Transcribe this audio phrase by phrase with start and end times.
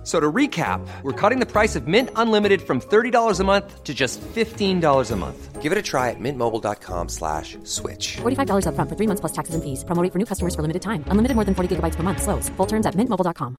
[0.00, 3.84] F- So to recap, we're cutting the price of Mint Unlimited from $30 a month
[3.84, 5.60] to just $15 a month.
[5.60, 8.16] Give it a try at mintmobile.com slash switch.
[8.22, 9.84] $45 upfront for three months plus taxes and fees.
[9.84, 11.04] Promo rate for new customers for limited time.
[11.08, 12.22] Unlimited more than 40 gigabytes per month.
[12.22, 12.48] Slows.
[12.56, 13.56] Full terms at mintmobile.com.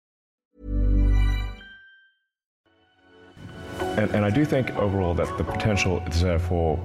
[3.79, 6.79] And, and I do think overall that the potential is there for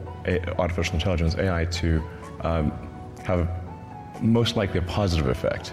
[0.58, 2.02] artificial intelligence, AI, to
[2.42, 2.72] um,
[3.24, 3.48] have
[4.20, 5.72] most likely a positive effect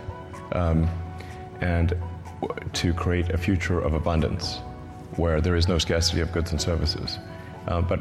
[0.54, 0.88] um,
[1.62, 2.12] and w-
[2.74, 4.60] to create a future of abundance
[5.18, 7.20] where there is no scarcity of goods and services.
[7.68, 8.00] Uh, but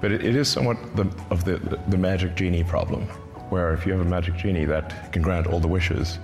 [0.00, 1.56] but it, it is somewhat the, of the,
[1.88, 3.02] the, magic genie problem,
[3.50, 6.20] where if you have a magic genie that can grant all the wishes,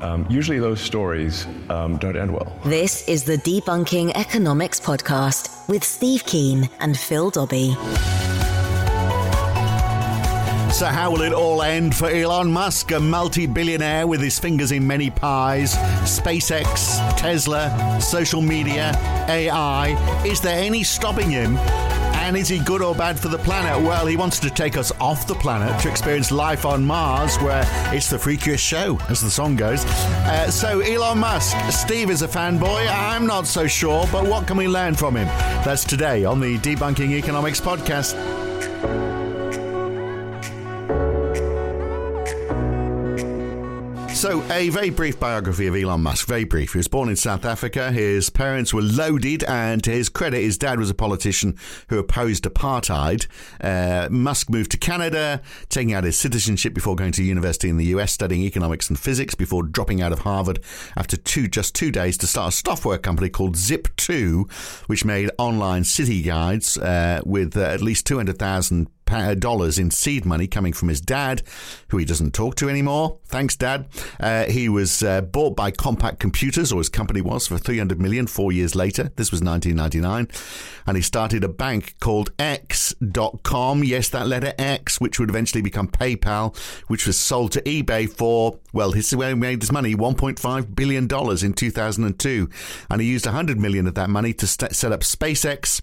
[0.00, 2.58] um, usually those stories um, don't end well.
[2.64, 7.76] This is the Debunking Economics Podcast with Steve Keen and Phil Dobbie.
[10.74, 14.72] So, how will it all end for Elon Musk, a multi billionaire with his fingers
[14.72, 15.76] in many pies?
[16.02, 18.90] SpaceX, Tesla, social media,
[19.28, 20.22] AI.
[20.26, 21.56] Is there any stopping him?
[21.56, 23.80] And is he good or bad for the planet?
[23.86, 27.62] Well, he wants to take us off the planet to experience life on Mars, where
[27.94, 29.84] it's the freakiest show, as the song goes.
[29.84, 32.88] Uh, so, Elon Musk, Steve is a fanboy.
[32.90, 35.28] I'm not so sure, but what can we learn from him?
[35.64, 38.14] That's today on the Debunking Economics podcast.
[44.24, 46.26] So, a very brief biography of Elon Musk.
[46.26, 46.72] Very brief.
[46.72, 47.92] He was born in South Africa.
[47.92, 51.58] His parents were loaded, and to his credit, his dad was a politician
[51.90, 53.26] who opposed apartheid.
[53.60, 57.84] Uh, Musk moved to Canada, taking out his citizenship before going to university in the
[57.96, 60.58] US, studying economics and physics before dropping out of Harvard
[60.96, 64.50] after two just two days to start a software company called Zip2,
[64.86, 69.78] which made online city guides uh, with uh, at least two hundred thousand pa- dollars
[69.78, 71.42] in seed money coming from his dad,
[71.88, 73.18] who he doesn't talk to anymore.
[73.26, 73.86] Thanks, Dad.
[74.18, 78.26] Uh, he was uh, bought by Compaq Computers, or his company was, for 300 million
[78.26, 79.12] four years later.
[79.16, 80.28] This was 1999.
[80.86, 83.84] And he started a bank called X.com.
[83.84, 86.56] Yes, that letter X, which would eventually become PayPal,
[86.88, 90.74] which was sold to eBay for, well, this is where he made his money, $1.5
[90.74, 92.48] billion in 2002.
[92.90, 95.80] And he used 100 million of that money to st- set up SpaceX.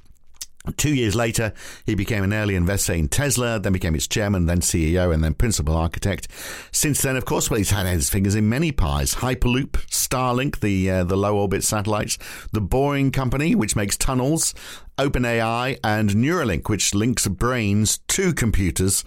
[0.77, 1.53] Two years later,
[1.85, 5.33] he became an early investor in Tesla, then became its chairman, then CEO, and then
[5.33, 6.27] principal architect.
[6.71, 10.89] Since then, of course, well, he's had his fingers in many pies: Hyperloop, Starlink, the
[10.89, 12.19] uh, the low orbit satellites,
[12.51, 14.53] the Boring Company, which makes tunnels,
[15.01, 19.03] OpenAI, and Neuralink, which links brains to computers.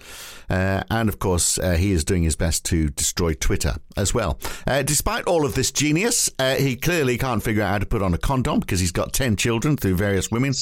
[0.49, 4.37] Uh, and of course, uh, he is doing his best to destroy Twitter as well.
[4.67, 8.01] Uh, despite all of this genius, uh, he clearly can't figure out how to put
[8.01, 10.53] on a condom because he's got 10 children through various women,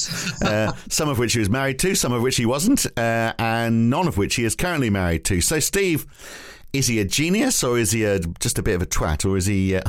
[0.42, 3.90] uh, some of which he was married to, some of which he wasn't, uh, and
[3.90, 5.40] none of which he is currently married to.
[5.40, 6.06] So, Steve.
[6.74, 9.36] Is he a genius or is he a, just a bit of a twat or
[9.36, 9.76] is he?
[9.76, 9.82] Uh,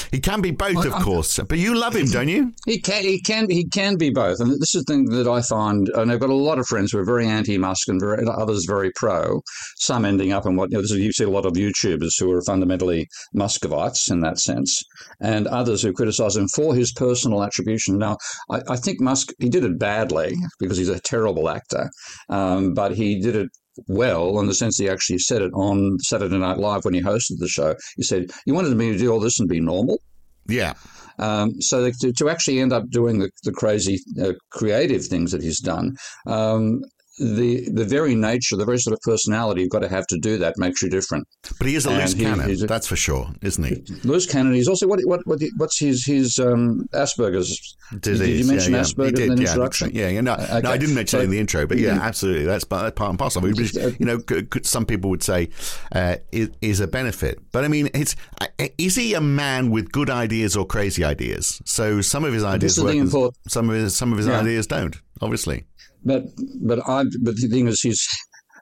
[0.10, 1.40] he can be both, of course.
[1.48, 2.52] But you love him, don't you?
[2.66, 5.40] He can, he can, he can be both, and this is the thing that I
[5.40, 5.88] find.
[5.88, 8.90] And I've got a lot of friends who are very anti-Musk and very, others very
[8.94, 9.40] pro.
[9.78, 10.82] Some ending up in what you know.
[10.82, 14.82] This is, you see a lot of YouTubers who are fundamentally Muscovites in that sense,
[15.22, 17.96] and others who criticise him for his personal attribution.
[17.96, 18.18] Now,
[18.50, 21.88] I, I think Musk he did it badly because he's a terrible actor,
[22.28, 23.48] um, but he did it
[23.86, 27.38] well in the sense he actually said it on Saturday Night Live when he hosted
[27.38, 27.74] the show.
[27.96, 30.00] He said, "You wanted me to do all this and be normal."
[30.46, 30.74] Yeah.
[31.18, 35.42] Um, so to, to actually end up doing the, the crazy uh, creative things that
[35.42, 36.80] he's done, um,
[37.20, 40.38] the the very nature, the very sort of personality you've got to have to do
[40.38, 41.28] that makes you different.
[41.58, 43.82] But he is a And loose he- cannon, a- that's for sure, isn't he?
[44.04, 44.54] Loose cannon.
[44.54, 48.20] He's also what what, what what's his his um, Asperger's Disease.
[48.20, 48.84] Did you mention yeah, yeah.
[48.84, 49.90] Asperger's did, in the yeah, introduction?
[49.92, 50.20] Yeah, yeah.
[50.20, 52.44] No, no, I didn't mention it in the intro, but yeah, absolutely.
[52.44, 53.44] That's part, part and parcel.
[53.44, 55.48] of it, you know, could, some people would say
[55.92, 57.40] uh, is, is a benefit.
[57.50, 58.46] But I mean, it's uh,
[58.78, 61.60] is he a man with good ideas or crazy ideas?
[61.64, 64.28] So some of his ideas work, the and import- some of his some of his
[64.28, 64.96] ideas don't.
[65.22, 65.64] Obviously,
[66.04, 66.24] But
[66.60, 68.06] but I but the thing is he's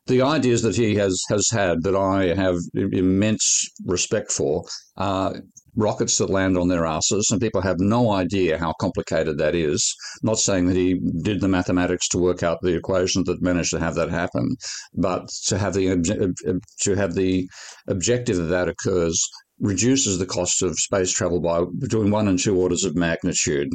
[0.07, 4.65] the ideas that he has has had that I have immense respect for
[4.97, 5.35] are
[5.77, 9.95] rockets that land on their asses, and people have no idea how complicated that is.
[10.23, 13.79] Not saying that he did the mathematics to work out the equations that managed to
[13.79, 14.57] have that happen,
[14.95, 15.87] but to have the
[16.83, 17.49] to have the
[17.87, 19.23] objective that that occurs
[19.61, 23.69] reduces the cost of space travel by between one and two orders of magnitude.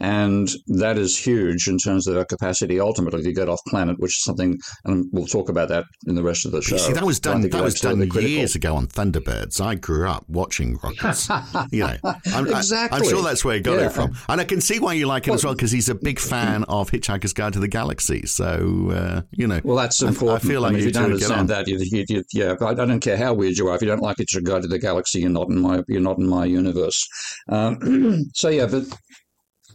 [0.00, 4.16] And that is huge in terms of our capacity ultimately to get off planet, which
[4.16, 6.76] is something, and we'll talk about that in the rest of the show.
[6.76, 7.42] See, that was done.
[7.48, 9.60] That was done years ago on Thunderbirds.
[9.60, 11.28] I grew up watching rockets.
[11.70, 13.86] you know, I'm, I- I'm sure that's where he got Yeah.
[13.86, 15.94] it from, and I can see why you like it as well because he's a
[15.94, 18.26] big fan of Hitchhiker's Guide to the Galaxy.
[18.26, 20.44] So uh, you know, Well, that's important.
[20.44, 21.38] I, feel like mean, if you, you don't two get on.
[21.40, 23.76] understand that, you, you, you, yeah, I, I don't care how weird you are.
[23.76, 25.21] If you don't like it, you go to the galaxy.
[25.22, 27.06] You're not in my, you're not in my universe.
[27.48, 28.84] Um, so yeah, but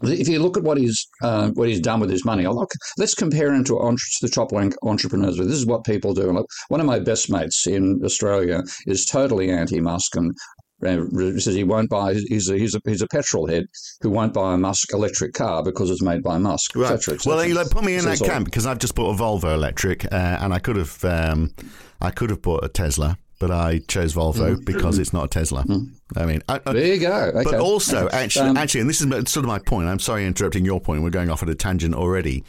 [0.04, 2.72] if you look at what he's uh, what he's done with his money, I'll look,
[3.00, 5.38] let's compare him to, entre- to the top rank entrepreneurs.
[5.38, 6.32] This is what people do.
[6.32, 10.34] Look, one of my best mates in Australia is totally anti-Musk and.
[10.84, 12.14] Says he won't buy.
[12.14, 13.66] He's a, he's a he's a petrol head
[14.02, 16.78] who won't buy a Musk electric car because it's made by Musk.
[16.78, 17.48] et cetera, et Well, cetera.
[17.50, 20.06] you like, put me in So that camp because I've just bought a Volvo electric,
[20.06, 21.56] uh, and I could have, um,
[22.00, 25.66] I could have bought a Tesla, but I chose Volvo because it's not a Tesla.
[26.16, 26.74] I mean, I, I-.
[26.74, 27.32] There you go.
[27.44, 29.88] But also, actually, Um, actually, and this is sort of my point.
[29.88, 31.04] I'm sorry interrupting your point.
[31.04, 32.44] We're going off at a tangent already.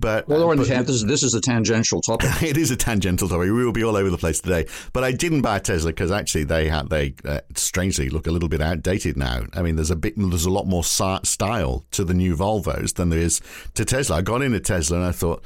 [0.00, 2.30] But Well, Lauren but- this is, this is a tangential topic.
[2.42, 3.50] it is a tangential topic.
[3.50, 4.66] We will be all over the place today.
[4.92, 8.30] But I didn't buy a Tesla because actually they have they uh, strangely look a
[8.30, 9.42] little bit outdated now.
[9.54, 13.08] I mean, there's a bit there's a lot more style to the new Volvos than
[13.08, 13.40] there is
[13.74, 14.18] to Tesla.
[14.18, 15.42] I got in a Tesla and I thought,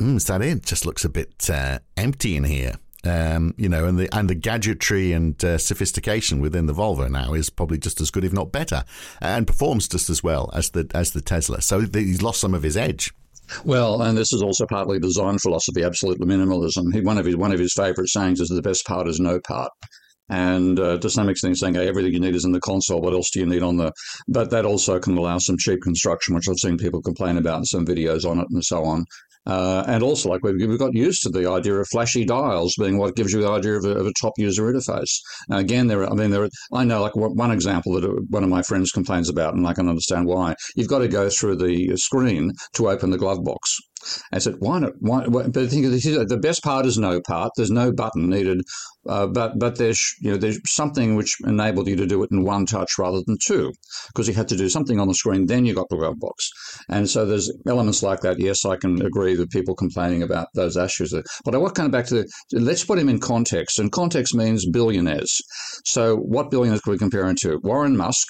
[0.00, 0.64] mm, is that it?
[0.64, 2.74] Just looks a bit uh, empty in here.
[3.06, 7.34] Um, you know, and the and the gadgetry and uh, sophistication within the Volvo now
[7.34, 8.84] is probably just as good, if not better,
[9.20, 11.60] and performs just as well as the as the Tesla.
[11.62, 13.12] So he's lost some of his edge.
[13.64, 16.92] Well, and this is also partly design philosophy, absolute minimalism.
[16.92, 19.40] He, one of his one of his favourite sayings is the best part is no
[19.40, 19.70] part.
[20.28, 23.00] And uh, to some extent, saying hey, everything you need is in the console.
[23.00, 23.92] What else do you need on the?
[24.26, 27.68] But that also can allow some cheap construction, which I've seen people complain about, and
[27.68, 29.04] some videos on it, and so on.
[29.46, 32.98] Uh, and also, like we've, we've got used to the idea of flashy dials being
[32.98, 35.18] what gives you the idea of a, of a top user interface.
[35.48, 36.44] Now, again, there, are, I mean, there.
[36.44, 39.66] Are, I know, like one one example that one of my friends complains about, and
[39.66, 40.54] I can understand why.
[40.74, 43.78] You've got to go through the screen to open the glove box.
[44.32, 44.92] I said, why not?
[45.00, 47.52] Why, but the best part is no part.
[47.56, 48.62] There's no button needed,
[49.08, 52.44] uh, but but there's you know there's something which enabled you to do it in
[52.44, 53.72] one touch rather than two,
[54.08, 56.50] because you had to do something on the screen, then you got the glove box.
[56.88, 58.38] And so there's elements like that.
[58.38, 61.14] Yes, I can agree that people complaining about those issues.
[61.44, 64.34] But I want to come back to the, let's put him in context, and context
[64.34, 65.40] means billionaires.
[65.84, 67.58] So what billionaires could we compare him to?
[67.62, 68.26] Warren Musk.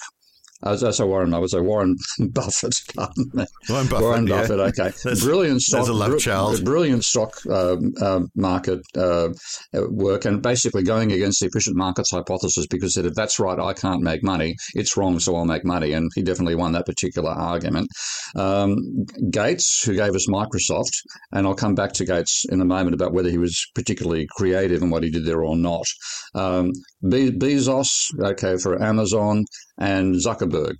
[0.63, 1.95] I was, I say Warren, I was say Warren
[2.31, 2.75] Buffett.
[2.97, 4.47] Warren Buffett, Warren yeah.
[4.49, 5.79] Okay, brilliant stock.
[5.79, 6.65] there's a love br- child.
[6.65, 9.29] Brilliant stock um, um, market uh,
[9.73, 13.59] work, and basically going against the efficient markets hypothesis because he said if that's right,
[13.59, 14.55] I can't make money.
[14.73, 17.87] It's wrong, so I'll make money, and he definitely won that particular argument.
[18.35, 18.77] Um,
[19.29, 20.91] Gates, who gave us Microsoft,
[21.33, 24.81] and I'll come back to Gates in a moment about whether he was particularly creative
[24.81, 25.85] in what he did there or not.
[26.33, 26.71] Um,
[27.01, 29.45] Be- Bezos, okay, for Amazon,
[29.77, 30.73] and Zuckerberg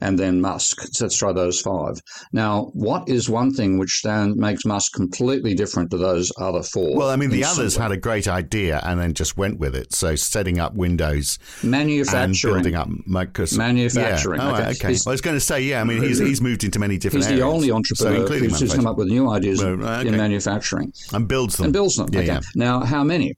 [0.00, 0.80] and then Musk.
[0.92, 1.94] So let's try those five.
[2.32, 6.96] Now, what is one thing which stand, makes Musk completely different to those other four?
[6.96, 9.94] Well, I mean, the others had a great idea and then just went with it.
[9.94, 12.54] So setting up Windows and manufacturing.
[12.54, 13.58] building up Microsoft.
[13.58, 14.50] Manufacturing, Yeah.
[14.50, 14.70] Oh, okay.
[14.70, 14.88] okay.
[14.88, 15.80] He's- I was going to say, yeah.
[15.80, 17.24] I mean, he's he's moved into many different.
[17.24, 17.54] He's the areas.
[17.54, 20.08] only so entrepreneur including who's, who's come up with new ideas Well, okay.
[20.08, 22.08] in manufacturing and builds them and builds them.
[22.12, 22.26] Yeah, okay.
[22.26, 22.40] yeah.
[22.56, 23.34] Now, how many?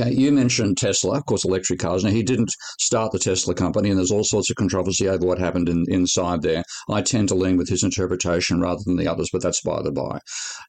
[0.00, 2.02] Okay, you mentioned Tesla, of course, electric cars.
[2.02, 2.50] Now, he didn't
[2.80, 6.40] start the Tesla company, and there's all sorts of controversy over what happened in, inside
[6.40, 6.64] there.
[6.88, 9.92] I tend to lean with his interpretation rather than the others, but that's by the
[9.92, 10.20] by.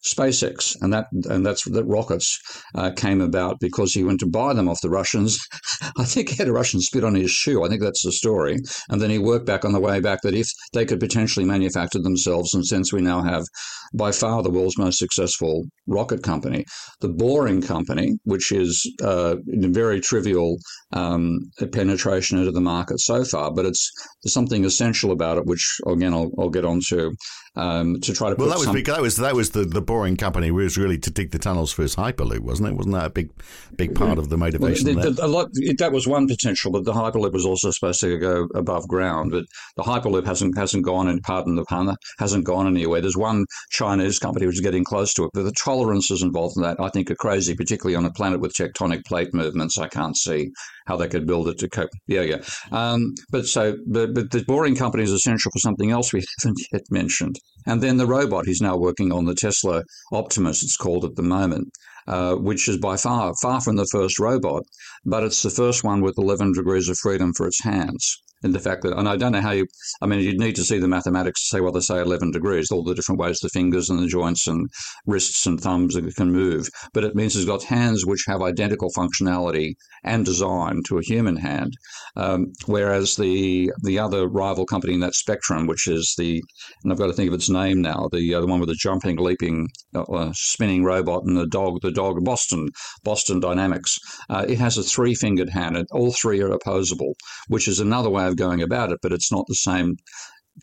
[0.05, 2.37] SpaceX, and that and that's that rockets
[2.75, 5.39] uh, came about because he went to buy them off the Russians.
[5.97, 7.63] I think he had a Russian spit on his shoe.
[7.63, 8.57] I think that's the story.
[8.89, 11.99] And then he worked back on the way back that if they could potentially manufacture
[11.99, 13.45] themselves, and since we now have
[13.93, 16.65] by far the world's most successful rocket company,
[16.99, 20.57] the Boring Company, which is uh, a very trivial
[20.91, 23.91] um, penetration into the market so far, but it's
[24.25, 27.13] something essential about it, which again I'll, I'll get onto
[27.55, 29.81] um, to try to Well, that was some, big, that was that was the, the
[29.81, 32.75] boring company was really to dig the tunnels for his hyperloop, wasn't it?
[32.75, 33.29] Wasn't that a big
[33.75, 34.85] big part of the Well, motivation?
[34.85, 35.11] the- there?
[35.11, 38.17] the- a lot, it, that was one potential, but the Hyperloop was also supposed to
[38.17, 39.31] go above ground.
[39.31, 39.45] But
[39.77, 43.01] the Hyperloop hasn't hasn't gone, and pardon the pun, hasn't gone anywhere.
[43.01, 46.63] There's one Chinese company which is getting close to it, but the tolerances involved in
[46.63, 49.77] that, I think, are crazy, particularly on a planet with tectonic plate movements.
[49.77, 50.49] I can't see
[50.85, 51.89] how they could build it to cope.
[52.07, 52.37] Yeah, yeah.
[52.71, 56.59] Um, but so, but, but the Boring Company is essential for something else we haven't
[56.73, 57.37] yet mentioned.
[57.65, 61.23] And then the robot, he's now working on the Tesla Optimus, it's called at the
[61.23, 61.69] moment,
[62.07, 64.63] uh, which is by far, far from the first robot,
[65.05, 68.22] but it's the first one with 11 degrees of freedom for its hands.
[68.43, 69.67] In the fact that, and I don't know how you,
[70.01, 72.71] I mean, you'd need to see the mathematics to say, well, they say 11 degrees,
[72.71, 74.69] all the different ways the fingers and the joints and
[75.05, 76.67] wrists and thumbs can move.
[76.93, 79.73] But it means it's got hands which have identical functionality
[80.03, 81.73] and design to a human hand.
[82.15, 86.41] Um, whereas the the other rival company in that spectrum, which is the,
[86.83, 88.75] and I've got to think of its name now, the, uh, the one with the
[88.75, 92.69] jumping, leaping, uh, uh spinning robot and the dog, the dog, Boston,
[93.03, 93.97] Boston Dynamics,
[94.29, 97.13] uh, it has a three fingered hand and all three are opposable,
[97.47, 99.97] which is another way of going about it, but it's not the same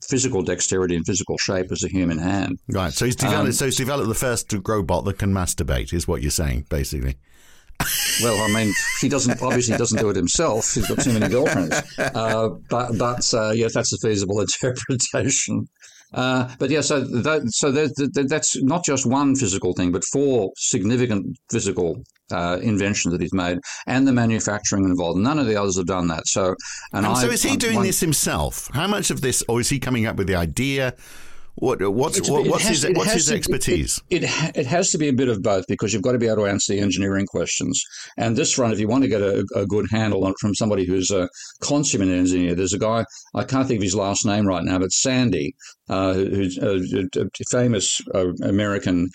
[0.09, 2.59] physical dexterity and physical shape as a human hand.
[2.69, 2.93] Right.
[2.93, 3.47] So he's developed.
[3.47, 5.93] Um, so he's developed the first robot that can masturbate.
[5.93, 7.17] Is what you're saying, basically.
[8.23, 10.75] well, I mean, he doesn't obviously doesn't do it himself.
[10.75, 11.83] He's got too many girlfriends.
[11.99, 15.67] Uh, but but uh, yes, that's a feasible interpretation.
[16.13, 17.05] Uh, but yeah, so
[17.47, 22.03] so that, that's not just one physical thing, but four significant physical
[22.33, 25.19] uh, inventions that he's made, and the manufacturing involved.
[25.19, 26.27] None of the others have done that.
[26.27, 26.55] So,
[26.93, 28.69] and, and so is he doing one, this himself?
[28.73, 30.95] How much of this, or is he coming up with the idea?
[31.61, 34.01] What, what's what, what's has, his, what's his to, expertise?
[34.09, 36.27] It, it, it, has to be a bit of both because you've got to be
[36.27, 37.83] able to answer the engineering questions.
[38.17, 40.55] And this front, if you want to get a, a good handle on it from
[40.55, 41.29] somebody who's a
[41.61, 44.91] consummate engineer, there's a guy, I can't think of his last name right now, but
[44.91, 45.55] Sandy,
[45.91, 46.81] uh, who's a,
[47.21, 49.11] a famous uh, American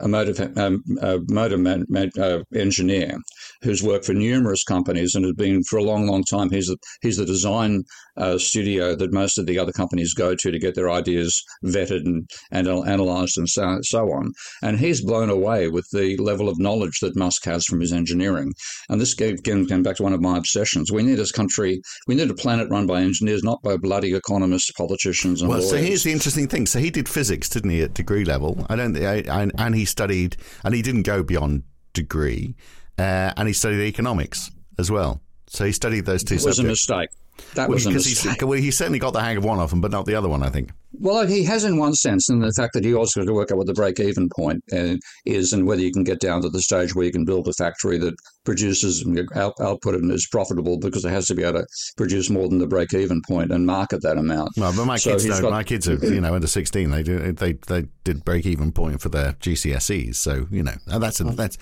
[0.00, 3.18] a motor, um, a motor man, man, uh, engineer
[3.62, 6.50] who's worked for numerous companies and has been for a long, long time.
[6.50, 7.84] He's a, he's the design
[8.20, 12.04] uh, studio that most of the other companies go to to get their ideas vetted
[12.04, 14.32] and, and analysed and so, so on.
[14.62, 18.52] And he's blown away with the level of knowledge that Musk has from his engineering.
[18.88, 20.92] And this again came back to one of my obsessions.
[20.92, 24.70] We need this country, we need a planet run by engineers, not by bloody economists,
[24.72, 25.70] politicians, and well, lawyers.
[25.70, 26.66] so here's the interesting thing.
[26.66, 28.66] So he did physics, didn't he, at degree level?
[28.68, 31.62] I don't, I, I, and he studied, and he didn't go beyond
[31.92, 32.54] degree,
[32.98, 35.20] uh, and he studied economics as well.
[35.46, 36.88] So he studied those two it was subjects.
[36.88, 37.10] a mistake.
[37.54, 38.42] That was a mistake.
[38.42, 40.42] well, he certainly got the hang of one of them, but not the other one,
[40.42, 40.70] I think.
[40.92, 43.52] Well, he has in one sense, and the fact that he also has to work
[43.52, 46.60] out what the break-even point uh, is, and whether you can get down to the
[46.60, 49.06] stage where you can build a factory that produces
[49.36, 51.66] out, output and is profitable, because it has to be able to
[51.96, 54.50] produce more than the break-even point and market that amount.
[54.56, 55.42] Well, but my so kids don't.
[55.42, 56.90] Got, my kids are, you know, under sixteen.
[56.90, 57.32] They do.
[57.32, 60.16] They they did break-even point for their GCSEs.
[60.16, 61.30] So you know, that's a, oh.
[61.30, 61.56] that's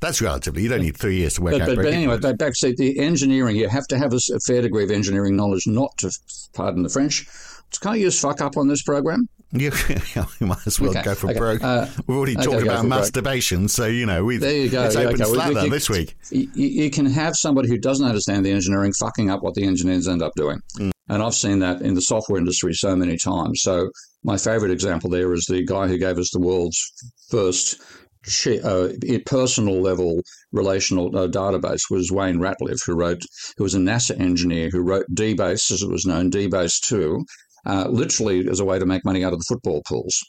[0.00, 0.62] that's relatively.
[0.62, 1.68] You don't need three years to work but, out.
[1.68, 3.56] But, but anyway, back, back to the engineering.
[3.56, 6.10] You have to have a fair degree of engineering knowledge, not to
[6.52, 7.26] pardon the French
[7.78, 9.28] can I use fuck up on this program?
[9.52, 9.70] You,
[10.40, 11.38] you might as well okay, go for okay.
[11.38, 11.62] broke.
[11.62, 13.70] Uh, We've already okay, talked about masturbation, broke.
[13.70, 14.84] so you know we there you go.
[14.84, 16.16] It's open slather we, this week.
[16.30, 20.08] You, you, can have somebody who doesn't understand the engineering fucking up what the engineers
[20.08, 20.90] end up doing, mm.
[21.08, 23.60] and I've seen that in the software industry so many times.
[23.62, 23.90] So
[24.24, 26.82] my favorite example there is the guy who gave us the world's
[27.30, 27.80] first
[28.64, 28.88] uh,
[29.26, 33.22] personal level relational uh, database was Wayne Ratliff, who wrote,
[33.56, 37.22] who was a NASA engineer who wrote DBase, as it was known, DBase 2,
[37.66, 40.22] uh, literally as a way to make money out of the football pools.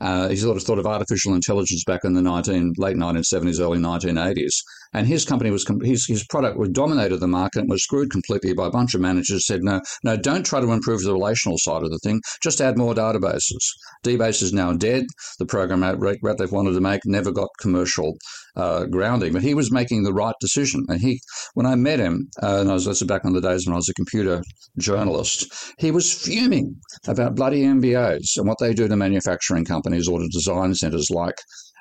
[0.00, 3.78] Uh, he sort of thought of artificial intelligence back in the 19, late 1970s, early
[3.78, 4.54] 1980s.
[4.94, 8.52] And his company was, his, his product was dominated the market and was screwed completely
[8.54, 11.82] by a bunch of managers said, no, no, don't try to improve the relational side
[11.82, 12.20] of the thing.
[12.42, 13.64] Just add more databases.
[14.04, 15.04] DBase is now dead.
[15.40, 18.16] The program Ratliff wanted to make never got commercial
[18.56, 20.84] uh, grounding, but he was making the right decision.
[20.88, 21.20] And he,
[21.54, 23.76] when I met him, uh, and I was, that's back in the days when I
[23.76, 24.42] was a computer
[24.78, 26.76] journalist, he was fuming
[27.06, 31.36] about bloody MBAs and what they do to manufacturing companies or to design centers like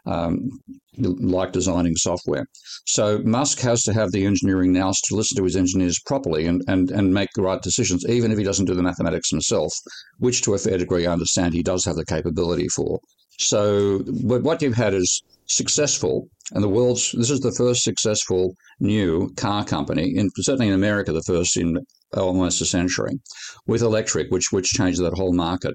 [0.08, 0.50] um,
[0.98, 2.46] like designing software.
[2.86, 6.64] So Musk has to have the engineering now to listen to his engineers properly and,
[6.68, 9.74] and, and make the right decisions, even if he doesn't do the mathematics himself,
[10.20, 13.00] which to a fair degree I understand he does have the capability for.
[13.40, 19.30] So what you've had is successful, and the world's this is the first successful new
[19.36, 21.78] car company, in, certainly in America, the first in
[22.16, 23.20] almost a century,
[23.66, 25.74] with electric, which which changed that whole market.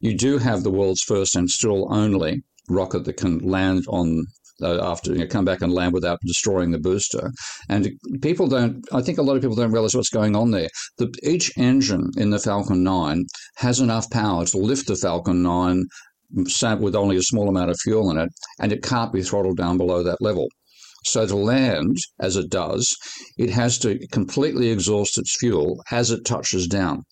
[0.00, 4.24] You do have the world's first and still only rocket that can land on
[4.62, 7.32] uh, after you know, come back and land without destroying the booster.
[7.68, 7.90] And
[8.22, 8.84] people don't.
[8.92, 10.68] I think a lot of people don't realize what's going on there.
[10.98, 13.24] The, each engine in the Falcon 9
[13.56, 15.84] has enough power to lift the Falcon 9
[16.34, 19.78] with only a small amount of fuel in it, and it can't be throttled down
[19.78, 20.48] below that level.
[21.04, 22.96] So to land, as it does,
[23.36, 27.04] it has to completely exhaust its fuel as it touches down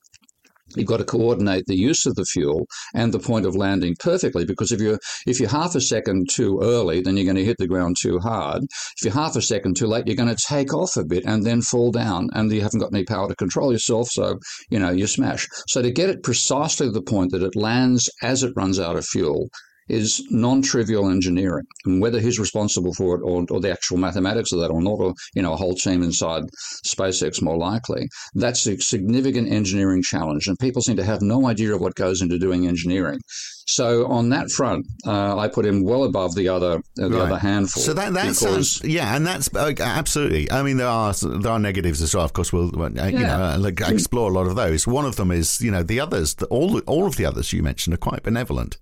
[0.77, 4.45] you've got to coordinate the use of the fuel and the point of landing perfectly
[4.45, 7.59] because if you're if you're half a second too early then you're going to hit
[7.59, 8.63] the ground too hard.
[8.65, 11.45] If you're half a second too late you're going to take off a bit and
[11.45, 14.39] then fall down and you haven't got any power to control yourself so
[14.71, 18.11] you know you smash so to get it precisely to the point that it lands
[18.23, 19.49] as it runs out of fuel
[19.89, 24.61] is non-trivial engineering, and whether he's responsible for it or, or the actual mathematics of
[24.61, 26.45] that or not, or you know a whole team inside
[26.87, 31.75] SpaceX more likely, that's a significant engineering challenge, and people seem to have no idea
[31.75, 33.21] of what goes into doing engineering.
[33.67, 37.23] So on that front, uh, I put him well above the other uh, the Right.
[37.23, 37.83] other handful.
[37.83, 40.51] So that that because- sounds yeah, and that's uh, absolutely.
[40.51, 42.25] I mean, there are there are negatives as well.
[42.25, 44.87] Of course, we'll uh, you know uh, like, explore a lot of those.
[44.87, 46.35] One of them is you know the others.
[46.35, 48.79] The, all all of the others you mentioned are quite benevolent.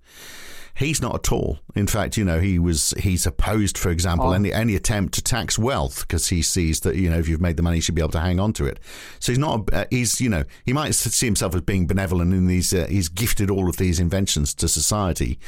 [0.74, 1.58] He's not at all.
[1.74, 4.32] In fact, you know, he was he's opposed, for example, Oh.
[4.32, 7.56] any any attempt to tax wealth because he sees that you know if you've made
[7.56, 8.78] the money, you should be able to hang on to it.
[9.18, 9.72] So he's not.
[9.72, 12.72] Uh, he's you know he might see himself as being benevolent in these.
[12.72, 15.38] Uh, he's gifted all of these inventions to society.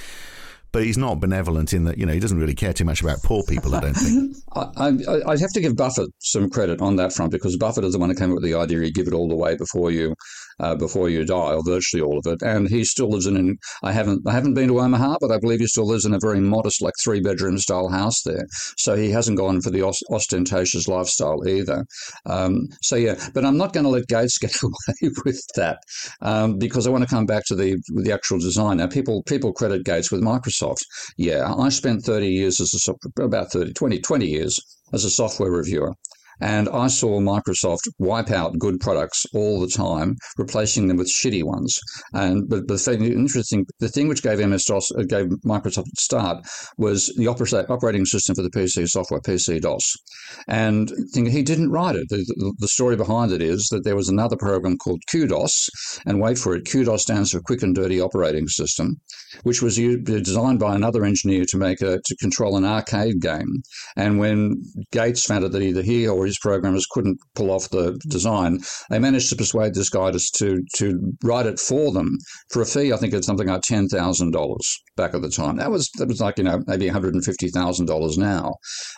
[0.73, 3.23] But he's not benevolent in that, you know, he doesn't really care too much about
[3.23, 4.37] poor people, I don't think.
[4.55, 7.93] I, I, I'd have to give Buffett some credit on that front because Buffett is
[7.93, 10.15] the one who came up with the idea you give it all away before you
[10.61, 12.43] uh, before you die, or virtually all of it.
[12.43, 15.39] And he still lives in an I haven't I haven't been to Omaha, but I
[15.39, 18.47] believe he still lives in a very modest, like three bedroom style house there.
[18.79, 21.85] So he hasn't gone for the ostentatious lifestyle either.
[22.27, 25.79] Um, so yeah, but I'm not going to let Gates get away with that
[26.21, 28.79] um, because I want to come back to the the actual design.
[28.79, 30.83] Now, people people credit Gates with Microsoft.
[31.17, 34.61] Yeah, I spent 30 years as a about 30, 20, 20 years
[34.93, 35.95] as a software reviewer.
[36.41, 41.45] And I saw Microsoft wipe out good products all the time, replacing them with shitty
[41.45, 41.81] ones.
[42.13, 46.03] And but the thing interesting, the thing which gave MS DOS, uh, gave Microsoft its
[46.03, 46.45] start,
[46.79, 49.97] was the opera- operating system for the PC software, PC DOS.
[50.49, 52.09] And thing, he didn't write it.
[52.09, 55.69] The, the, the story behind it is that there was another program called QDOS,
[56.07, 58.97] and wait for it, QDOS stands for Quick and Dirty Operating System,
[59.43, 63.63] which was designed by another engineer to make a to control an arcade game.
[63.97, 64.63] And when
[64.93, 68.61] Gates found out that either he or his programmers couldn't pull off the design,
[68.91, 72.17] they managed to persuade this guy to to, to write it for them
[72.51, 72.93] for a fee.
[72.93, 75.57] I think it's something like ten thousand dollars back at the time.
[75.57, 78.55] That was that was like you know maybe one hundred and fifty thousand dollars now,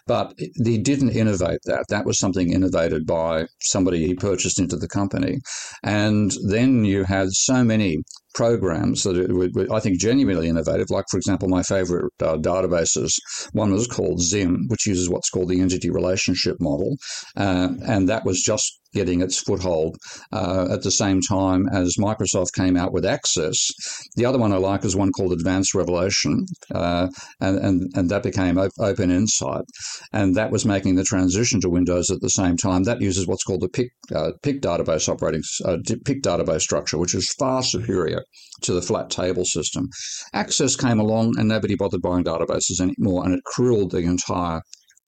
[0.07, 1.87] but he didn't innovate that.
[1.88, 5.38] That was something innovated by somebody he purchased into the company,
[5.83, 7.99] and then you had so many
[8.34, 10.90] programs that I think genuinely innovative.
[10.90, 13.12] Like, for example, my favorite uh, databases.
[13.52, 16.96] One was called Zim, which uses what's called the entity relationship model,
[17.36, 19.96] uh, and that was just getting its foothold
[20.32, 23.70] uh, at the same time as Microsoft came out with Access.
[24.16, 27.08] The other one I like is one called Advanced Revelation, uh,
[27.40, 29.64] and, and and that became op- Open Insight,
[30.12, 32.84] and that was making the transition to Windows at the same time.
[32.84, 37.14] That uses what's called the Pick uh, Pick database operating uh, Pick database structure, which
[37.14, 38.22] is far superior
[38.62, 39.88] to the flat table system.
[40.32, 44.62] Access came along, and nobody bothered buying databases anymore, and it crueled the entire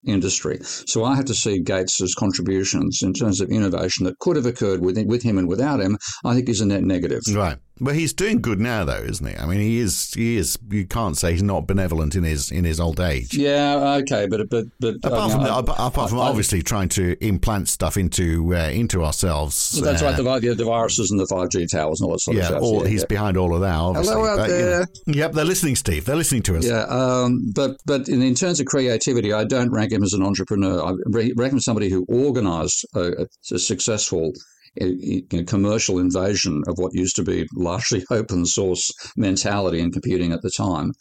[0.06, 0.58] industry.
[0.62, 4.80] So I have to see Gates's contributions in terms of innovation that could have occurred
[4.80, 5.98] with with him and without him.
[6.24, 7.22] I think is a net negative.
[7.34, 7.58] Right.
[7.78, 9.36] Well, he's doing good now, though, isn't he?
[9.36, 10.10] I mean, he is.
[10.14, 10.56] He is.
[10.70, 13.34] You can't say he's not benevolent in his in his old age.
[13.36, 16.28] Yeah, okay, but but but Apart I from mean, the, I- apart apart from I-
[16.28, 19.78] obviously trying to implant stuff into uh, into ourselves.
[19.82, 20.40] That's uh, right.
[20.40, 22.62] The, the viruses and the five G towers and all that sort Yeah, of stuff.
[22.62, 23.06] all, yeah, he's yeah.
[23.08, 23.74] behind all of that.
[23.74, 24.14] Obviously.
[24.14, 24.86] Hello out But, you know- there.
[25.14, 26.06] yep, they're listening, Steve.
[26.06, 26.64] They're listening to us.
[26.66, 30.22] Yeah, um, but but in, in terms of creativity, I don't rank him as an
[30.22, 30.82] entrepreneur.
[30.82, 34.32] I re- rank him as somebody who organised a, a, a successful
[34.80, 40.32] uh, you commercial invasion of what used to be largely open source mentality in computing
[40.32, 40.92] at the time.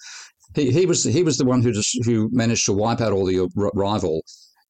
[0.55, 3.25] He, he was he was the one who just who managed to wipe out all
[3.25, 4.21] the uh, rival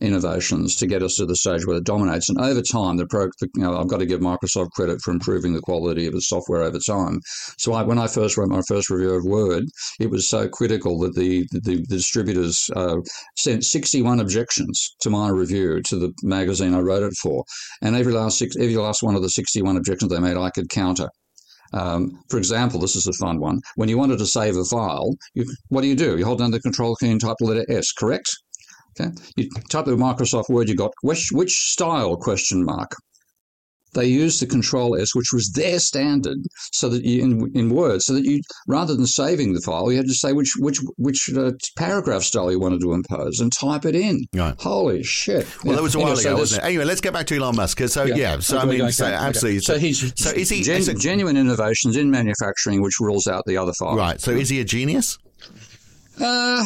[0.01, 2.29] innovations to get us to the stage where it dominates.
[2.29, 5.53] And over time, the pro, you know, I've got to give Microsoft credit for improving
[5.53, 7.21] the quality of its software over time.
[7.57, 9.63] So I, when I first wrote my first review of Word,
[9.99, 12.97] it was so critical that the the, the distributors uh,
[13.37, 17.43] sent 61 objections to my review to the magazine I wrote it for,
[17.81, 20.69] and every last six, every last one of the 61 objections they made, I could
[20.69, 21.09] counter.
[21.73, 23.59] Um, for example, this is a fun one.
[23.75, 26.17] When you wanted to save a file, you, what do you do?
[26.17, 28.29] You hold down the control key and type the letter S, correct?
[28.99, 29.11] Okay.
[29.35, 32.91] You type the Microsoft Word, you got which, which style question mark.
[33.93, 36.37] They used the Control S, which was their standard,
[36.73, 39.95] so that you in, in Word, so that you rather than saving the file, you
[39.95, 43.85] had to say which which which uh, paragraph style you wanted to impose and type
[43.85, 44.25] it in.
[44.33, 44.53] Right.
[44.59, 45.47] Holy shit!
[45.63, 45.75] Well, Yeah.
[45.77, 46.65] that was a while Anyway, ago, there's- wasn't it?
[46.67, 47.79] Anyway, let's get back to Elon Musk.
[47.87, 49.15] So yeah, so I mean, okay, so okay.
[49.15, 49.59] absolutely.
[49.61, 53.43] So he's so is he gen- is it- genuine innovations in manufacturing, which rules out
[53.45, 53.95] the other five.
[53.95, 54.19] right?
[54.19, 55.17] So is he a genius?
[56.19, 56.65] Uh,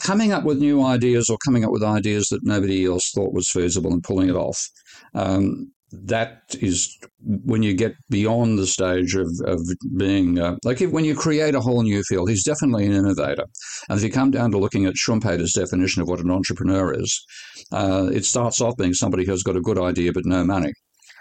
[0.00, 3.50] coming up with new ideas or coming up with ideas that nobody else thought was
[3.50, 4.68] feasible and pulling it off.
[5.14, 9.60] Um, that is when you get beyond the stage of, of
[9.96, 12.28] being uh, like if, when you create a whole new field.
[12.28, 13.46] He's definitely an innovator,
[13.88, 17.24] and if you come down to looking at Schumpeter's definition of what an entrepreneur is,
[17.72, 20.72] uh, it starts off being somebody who's got a good idea but no money.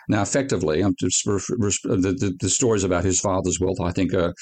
[0.08, 4.34] Now, effectively, I'm just the, the, the stories about his father's wealth, I think, are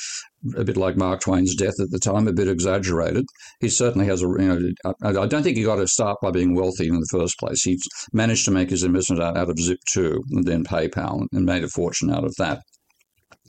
[0.55, 3.25] a bit like Mark Twain's death at the time, a bit exaggerated.
[3.61, 6.53] He certainly has a, you know, I, don't think he got to start by being
[6.53, 7.63] wealthy in the first place.
[7.63, 7.79] He
[8.13, 11.67] managed to make his investment out, out of Zip2 and then PayPal and made a
[11.67, 12.61] fortune out of that.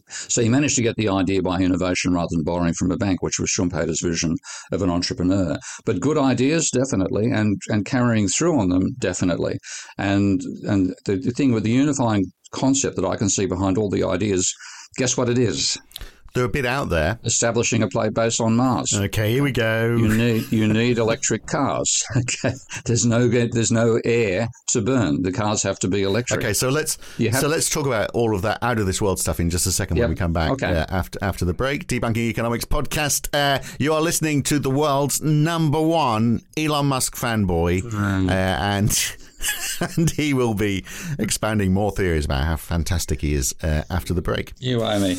[0.09, 3.23] So he managed to get the idea by innovation rather than borrowing from a bank,
[3.23, 4.37] which was Schumpeter's vision
[4.73, 5.59] of an entrepreneur.
[5.85, 9.59] But good ideas, definitely, and, and carrying through on them, definitely.
[9.99, 13.91] And and the, the thing with the unifying concept that I can see behind all
[13.91, 14.53] the ideas,
[14.97, 15.79] guess what it is?
[16.35, 17.19] They're a bit out there.
[17.25, 18.93] Establishing a play base on Mars.
[18.95, 19.97] Okay, here we go.
[19.97, 22.05] You need you need electric cars.
[22.17, 25.23] Okay, there's no there's no air to burn.
[25.23, 26.41] The cars have to be electric.
[26.41, 26.99] Okay, so let's
[27.39, 29.73] so let's talk about all of that out of this world stuff in just a
[29.73, 30.05] second yep.
[30.05, 30.51] when we come back.
[30.53, 30.67] Okay.
[30.67, 33.29] Uh, after after the break, debunking economics podcast.
[33.33, 38.29] Uh, you are listening to the world's number one Elon Musk fanboy, mm.
[38.29, 39.17] uh, and.
[39.97, 40.85] and he will be
[41.19, 44.53] expounding more theories about how fantastic he is uh, after the break.
[44.59, 45.19] You are me.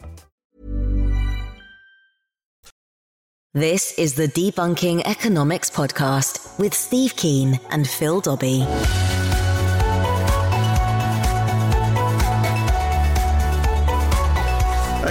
[3.53, 8.65] This is the Debunking Economics Podcast with Steve Keen and Phil Dobbie.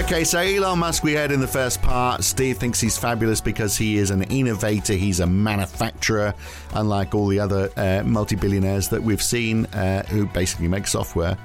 [0.01, 2.23] Okay, so Elon Musk, we heard in the first part.
[2.23, 6.33] Steve thinks he's fabulous because he is an innovator, he's a manufacturer,
[6.73, 11.37] unlike all the other uh, multi billionaires that we've seen uh, who basically make software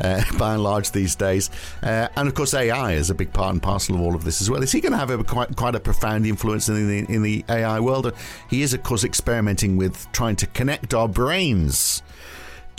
[0.00, 1.50] uh, by and large these days.
[1.82, 4.42] Uh, and of course, AI is a big part and parcel of all of this
[4.42, 4.62] as well.
[4.62, 7.42] Is he going to have a, quite, quite a profound influence in the, in the
[7.48, 8.12] AI world?
[8.50, 12.02] He is, of course, experimenting with trying to connect our brains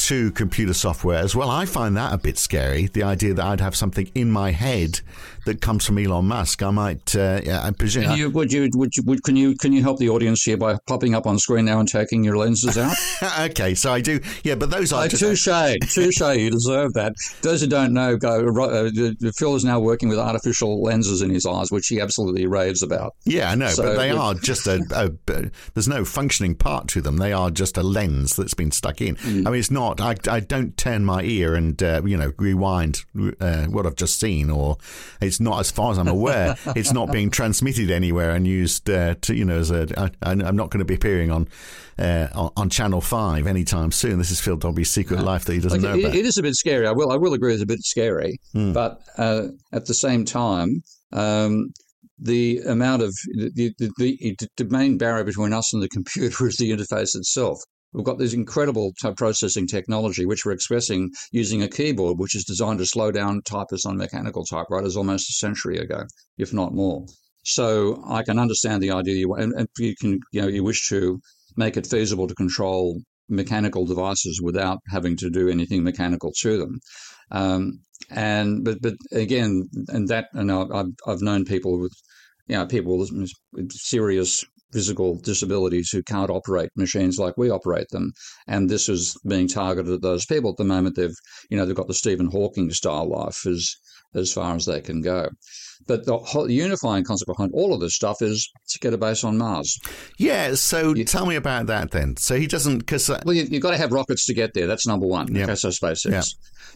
[0.03, 1.49] to computer software as well.
[1.49, 2.87] I find that a bit scary.
[2.87, 4.99] The idea that I'd have something in my head
[5.45, 6.63] that comes from Elon Musk.
[6.63, 8.15] I might, uh, I presume.
[8.15, 10.77] You, would you, would you, would, can you, can you help the audience here by
[10.87, 12.95] popping up on screen now and taking your lenses out?
[13.51, 16.21] okay, so I do, yeah, but those are oh, touche, touche.
[16.21, 17.13] You deserve that.
[17.41, 18.47] Those who don't know, go.
[18.47, 18.89] Uh,
[19.35, 23.15] Phil is now working with artificial lenses in his eyes, which he absolutely raves about.
[23.25, 26.87] Yeah, I know, so, but they are just a, a, a, There's no functioning part
[26.89, 27.17] to them.
[27.17, 29.15] They are just a lens that's been stuck in.
[29.17, 29.47] Mm.
[29.47, 30.01] I mean, it's not.
[30.01, 33.03] I, I don't turn my ear and uh, you know rewind
[33.39, 34.77] uh, what I've just seen, or
[35.33, 39.15] it's not, as far as I'm aware, it's not being transmitted anywhere and used uh,
[39.21, 39.87] to, you know, as a.
[39.97, 41.47] I, I'm not going to be appearing on,
[41.97, 44.19] uh, on, on Channel Five anytime soon.
[44.19, 45.25] This is Phil Dobbie's secret no.
[45.25, 46.15] life that he doesn't like, know it, about.
[46.15, 46.87] It is a bit scary.
[46.87, 48.73] I will, I will agree, it's a bit scary, mm.
[48.73, 50.83] but uh, at the same time.
[51.11, 51.73] Um,
[52.19, 56.55] the amount of the, the, the, the main barrier between us and the computer is
[56.57, 57.59] the interface itself.
[57.93, 62.79] We've got this incredible processing technology, which we're expressing using a keyboard, which is designed
[62.79, 66.03] to slow down typists on mechanical typewriters almost a century ago,
[66.37, 67.05] if not more.
[67.43, 70.87] So I can understand the idea, you, and, and you can, you know, you wish
[70.89, 71.19] to
[71.57, 76.79] make it feasible to control mechanical devices without having to do anything mechanical to them.
[77.31, 77.79] Um,
[78.09, 81.93] and but but again, and that, and I've I've known people with,
[82.47, 84.43] you know, people with serious
[84.73, 88.11] physical disabilities who can't operate machines like we operate them.
[88.47, 90.95] And this is being targeted at those people at the moment.
[90.95, 91.15] They've,
[91.49, 93.75] you know, they've got the Stephen Hawking style life as
[94.15, 95.29] as far as they can go.
[95.87, 99.23] But the whole unifying concept behind all of this stuff is to get a base
[99.23, 99.79] on Mars.
[100.17, 100.53] Yeah.
[100.55, 102.15] So you, tell me about that then.
[102.17, 104.67] So he doesn't because uh, well, you, have got to have rockets to get there.
[104.67, 105.33] That's number one.
[105.33, 105.49] Yep.
[105.49, 106.11] Okay, so SpaceX.
[106.11, 106.25] Yep.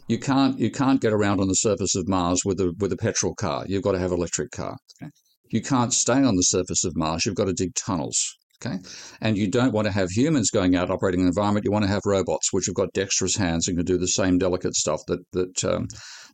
[0.08, 2.98] You can't you can't get around on the surface of Mars with a with a
[2.98, 3.66] petrol car.
[3.68, 4.78] You've got to have an electric car.
[5.02, 5.12] Okay?
[5.50, 7.26] You can't stay on the surface of Mars.
[7.26, 8.38] You've got to dig tunnels.
[8.66, 8.80] Okay.
[9.22, 11.64] And you don't want to have humans going out operating an environment.
[11.64, 14.40] You want to have robots, which have got dexterous hands and can do the same
[14.40, 15.88] delicate stuff that that um,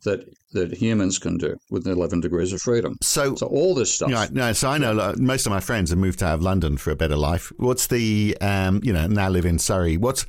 [0.04, 2.96] that that humans can do with 11 degrees of freedom.
[3.02, 4.10] So, so all this stuff.
[4.10, 4.32] Right.
[4.32, 6.96] No, so I know most of my friends have moved out of London for a
[6.96, 7.52] better life.
[7.58, 9.98] What's the um, you know now live in Surrey?
[9.98, 10.24] What's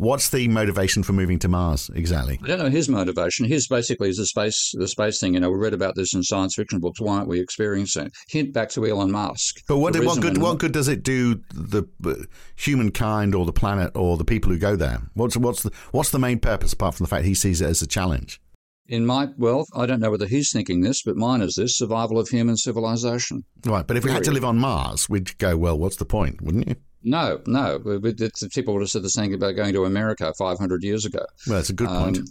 [0.00, 2.40] What's the motivation for moving to Mars exactly?
[2.42, 3.44] I don't know his motivation.
[3.44, 5.34] His basically is the space the space thing.
[5.34, 7.02] You know, we read about this in science fiction books.
[7.02, 8.12] Why aren't we experiencing it?
[8.30, 9.60] Hint back to Elon Musk.
[9.68, 12.14] But what, what good what good does it do the uh,
[12.56, 15.02] humankind or the planet or the people who go there?
[15.12, 17.82] What's what's the what's the main purpose apart from the fact he sees it as
[17.82, 18.40] a challenge?
[18.86, 22.18] In my well, I don't know whether he's thinking this, but mine is this: survival
[22.18, 23.44] of human civilization.
[23.66, 26.40] Right, but if we had to live on Mars, we'd go, well, what's the point,
[26.40, 26.76] wouldn't you?
[27.02, 27.78] No, no.
[27.78, 31.04] but- but it's- People would have said the same about going to America 500 years
[31.04, 31.24] ago.
[31.46, 32.18] Well, that's a good point.
[32.18, 32.24] Um,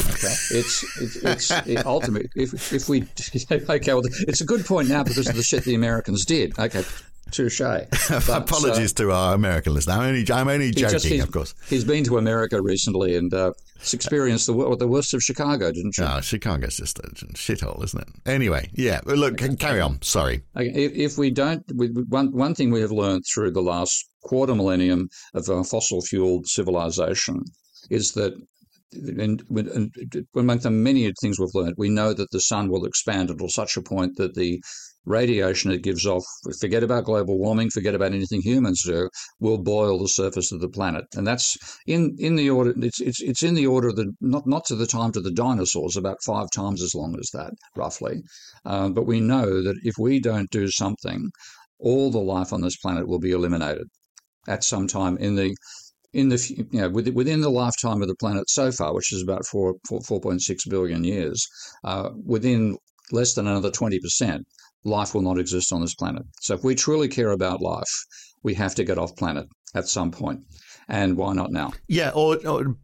[0.00, 3.02] Okay, it's it's, it's it, ultimately if if we
[3.52, 6.58] okay, well, it's a good point now because of the shit the Americans did.
[6.58, 6.82] Okay,
[7.32, 9.94] But, uh, Apologies to our American listener.
[9.94, 11.54] I'm only, I'm only joking, just- of course.
[11.68, 13.52] He's been to America recently and uh,
[13.92, 16.04] experienced the the worst of Chicago, didn't you?
[16.04, 17.02] Oh, Chicago's just a
[17.34, 18.08] shithole, isn't it?
[18.26, 19.00] Anyway, yeah.
[19.04, 20.00] Look, carry on.
[20.02, 20.42] Sorry.
[20.56, 24.08] Okay, If, if we don't, we, one one thing we have learned through the last
[24.22, 27.42] quarter millennium of our fossil fueled civilization
[27.90, 28.34] is that.
[28.94, 33.30] And, and among the many things we've learned, we know that the sun will expand
[33.30, 34.62] until such a point that the
[35.04, 36.24] radiation it gives off,
[36.60, 39.08] forget about global warming, forget about anything humans do,
[39.40, 41.04] will boil the surface of the planet.
[41.14, 44.46] And that's in, in the order, it's, it's, it's in the order of the, not,
[44.46, 48.22] not to the time to the dinosaurs, about five times as long as that, roughly.
[48.64, 51.30] Um, but we know that if we don't do something,
[51.78, 53.88] all the life on this planet will be eliminated
[54.48, 55.54] at some time in the
[56.12, 59.46] in the you know within, the lifetime of the planet so far, which is about
[59.46, 59.74] four
[60.06, 61.46] four point six billion years,
[61.84, 62.76] uh, within
[63.10, 64.44] less than another twenty percent,
[64.84, 66.24] life will not exist on this planet.
[66.40, 68.04] So if we truly care about life,
[68.42, 70.44] we have to get off planet at some point.
[70.88, 71.72] And why not now?
[71.86, 72.76] Yeah, or, or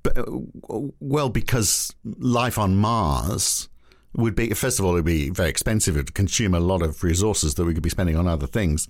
[1.01, 3.69] well, because life on Mars
[4.15, 5.97] would be first of all, it would be very expensive.
[5.97, 8.89] It would consume a lot of resources that we could be spending on other things,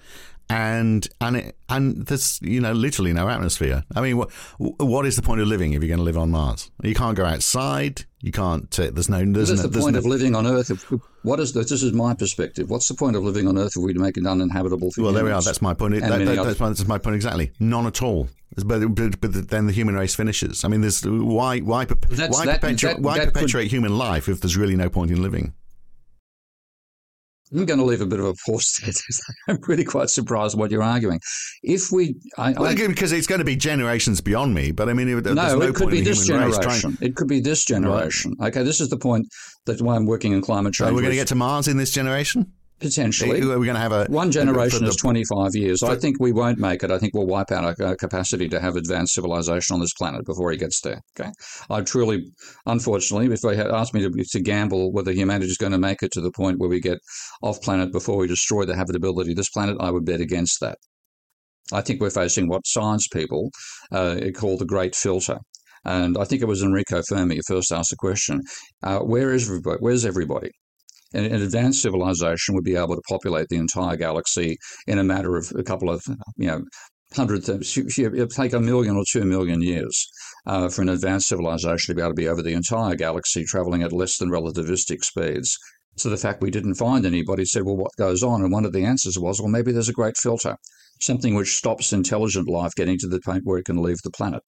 [0.50, 3.84] and and it, and there's you know literally no atmosphere.
[3.94, 6.30] I mean, what what is the point of living if you're going to live on
[6.30, 6.70] Mars?
[6.82, 8.04] You can't go outside.
[8.20, 8.66] You can't.
[8.78, 9.18] Uh, there's no.
[9.24, 10.70] There's What is no, the point no- of living on Earth?
[10.70, 10.82] If,
[11.22, 12.70] what is the, this is my perspective.
[12.70, 15.24] What's the point of living on Earth if we make it uninhabitable for Well, there
[15.24, 15.42] we are.
[15.42, 15.94] That's my point.
[16.00, 17.52] That- that- that's, my, that's my point exactly.
[17.60, 18.28] None at all.
[18.64, 20.64] But, but, but then the human race finishes.
[20.64, 24.40] I mean, there's why why why perpetuate that- why that could- perpetuate human life if
[24.40, 25.52] there's really no point in living?
[27.52, 28.92] I'm going to leave a bit of a pause there.
[29.48, 31.20] I'm really quite surprised what you're arguing.
[31.62, 34.70] If we, I, Well, I, because it's going to be generations beyond me.
[34.70, 36.62] But I mean, there's no, no it could be this generation.
[36.62, 36.98] trying.
[37.00, 38.34] It could be this generation.
[38.42, 39.26] Okay, this is the point.
[39.66, 40.92] That's why I'm working in climate change.
[40.92, 42.52] we're going to get to Mars in this generation.
[42.80, 43.40] Potentially.
[43.40, 45.82] We're going to have a One generation is 25 years.
[45.82, 46.90] I think we won't make it.
[46.90, 50.50] I think we'll wipe out our capacity to have advanced civilization on this planet before
[50.50, 51.00] he gets there.
[51.18, 51.30] Okay.
[51.70, 52.24] I truly,
[52.66, 56.02] unfortunately, if they had asked me to, to gamble whether humanity is going to make
[56.02, 56.98] it to the point where we get
[57.42, 60.78] off planet before we destroy the habitability of this planet, I would bet against that.
[61.72, 63.50] I think we're facing what science people
[63.92, 65.38] uh, call the great filter.
[65.84, 68.42] And I think it was Enrico Fermi who first asked the question,
[68.82, 69.78] uh, where is everybody?
[69.80, 70.50] Where's everybody?
[71.14, 75.36] An, an advanced civilization would be able to populate the entire galaxy in a matter
[75.36, 76.02] of a couple of,
[76.36, 76.62] you know,
[77.14, 77.48] hundred.
[77.48, 80.06] It'll take a million or two million years
[80.46, 83.82] uh, for an advanced civilization to be able to be over the entire galaxy, traveling
[83.82, 85.56] at less than relativistic speeds.
[85.96, 88.42] So the fact we didn't find anybody said, well, what goes on?
[88.42, 90.56] And one of the answers was, well, maybe there's a great filter,
[91.00, 94.42] something which stops intelligent life getting to the point where it can leave the planet.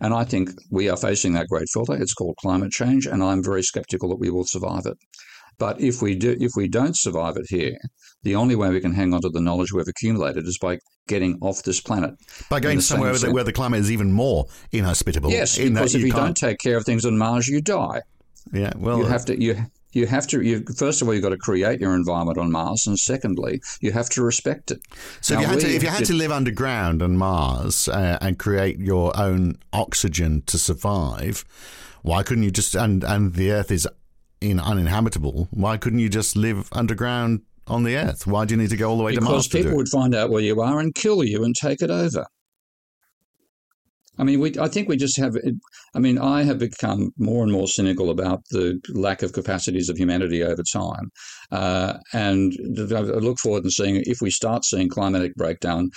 [0.00, 1.94] And I think we are facing that great filter.
[1.94, 4.98] It's called climate change, and I'm very skeptical that we will survive it.
[5.58, 7.76] But if we do, if we don't survive it here,
[8.22, 11.38] the only way we can hang on to the knowledge we've accumulated is by getting
[11.42, 12.14] off this planet.
[12.48, 15.30] by going somewhere where the, where the climate is even more inhospitable.
[15.30, 17.60] Yes, in that because if you, can't- don't take care of things on Mars, you
[17.60, 18.02] die.
[18.52, 19.56] yeah, well, you have to you
[19.92, 22.86] you have to you first of all you've got to create your environment on Mars,
[22.86, 24.80] and secondly you have to respect it.
[25.20, 28.18] So Now, if you had to, if you had to live underground on Mars uh,
[28.20, 31.44] and create your own oxygen to survive,
[32.02, 33.86] why couldn't you just and and the Earth is
[34.50, 35.48] in uninhabitable?
[35.50, 38.26] Why couldn't you just live underground on the Earth?
[38.26, 40.14] Why do you need to go all the way to Mars because people would find
[40.14, 42.26] out where you are and kill you and take it over.
[44.16, 44.56] I mean, we.
[44.60, 45.36] I think we just have.
[45.94, 49.96] I mean, I have become more and more cynical about the lack of capacities of
[49.96, 51.10] humanity over time,
[51.50, 52.52] uh, and
[52.92, 55.90] I look forward to seeing if we start seeing climatic breakdown.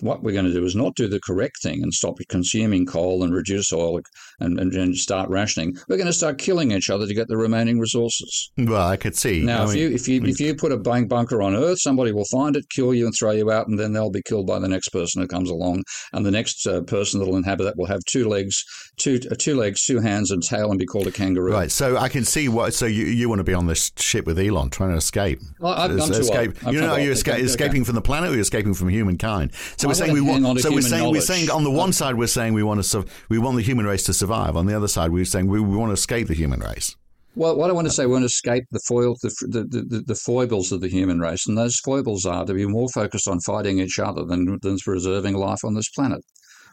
[0.00, 3.22] What we're going to do is not do the correct thing and stop consuming coal
[3.24, 4.00] and reduce oil
[4.40, 5.76] and, and, and start rationing.
[5.88, 8.50] We're going to start killing each other to get the remaining resources.
[8.56, 9.42] Well, I could see.
[9.44, 11.80] Now, I if mean, you if you if you put a bank bunker on Earth,
[11.80, 14.46] somebody will find it, kill you, and throw you out, and then they'll be killed
[14.46, 15.82] by the next person who comes along,
[16.12, 18.62] and the next uh, person that'll inhabit that will have two legs,
[18.98, 21.52] two uh, two legs, two hands, and tail, and be called a kangaroo.
[21.52, 22.72] Right, so I can see what.
[22.74, 25.40] So you, you want to be on this ship with Elon, trying to escape?
[25.58, 26.50] Well, I'm- I'm too escape.
[26.58, 26.68] old.
[26.68, 27.42] I'm You know, are you esca- Okay, okay.
[27.42, 29.52] escaping from the planet, or are you escaping from humankind?
[29.76, 30.60] So we're saying we want.
[30.60, 31.16] So we're saying knowledge.
[31.16, 33.86] we're saying on the one side we're saying we want to we want the human
[33.86, 34.56] race to survive.
[34.56, 36.96] On the other side we're saying we, we want to escape the human race.
[37.34, 40.00] Well, what I want to say, we want to escape the, foil, the, the, the,
[40.00, 43.38] the, foibles of the human race, and those foibles are to be more focused on
[43.40, 46.24] fighting each other than, than preserving life on this planet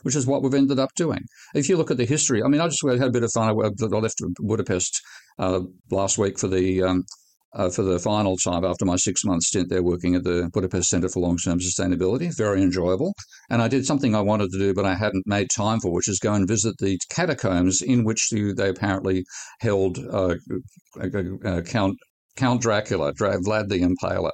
[0.06, 1.22] which is what we've ended up doing.
[1.56, 3.50] If you look at the history, I mean, I just had a bit of fun.
[3.50, 5.02] I left Budapest
[5.40, 7.06] uh, last week for the um,
[7.56, 10.90] uh, for the final time after my six month stint there working at the Budapest
[10.90, 12.36] Centre for Long Term Sustainability.
[12.36, 13.14] Very enjoyable.
[13.50, 16.08] And I did something I wanted to do, but I hadn't made time for, which
[16.08, 19.24] is go and visit the catacombs in which they apparently
[19.62, 20.36] held uh,
[21.02, 21.98] uh, Count,
[22.36, 24.32] Count Dracula, Vlad the Impaler,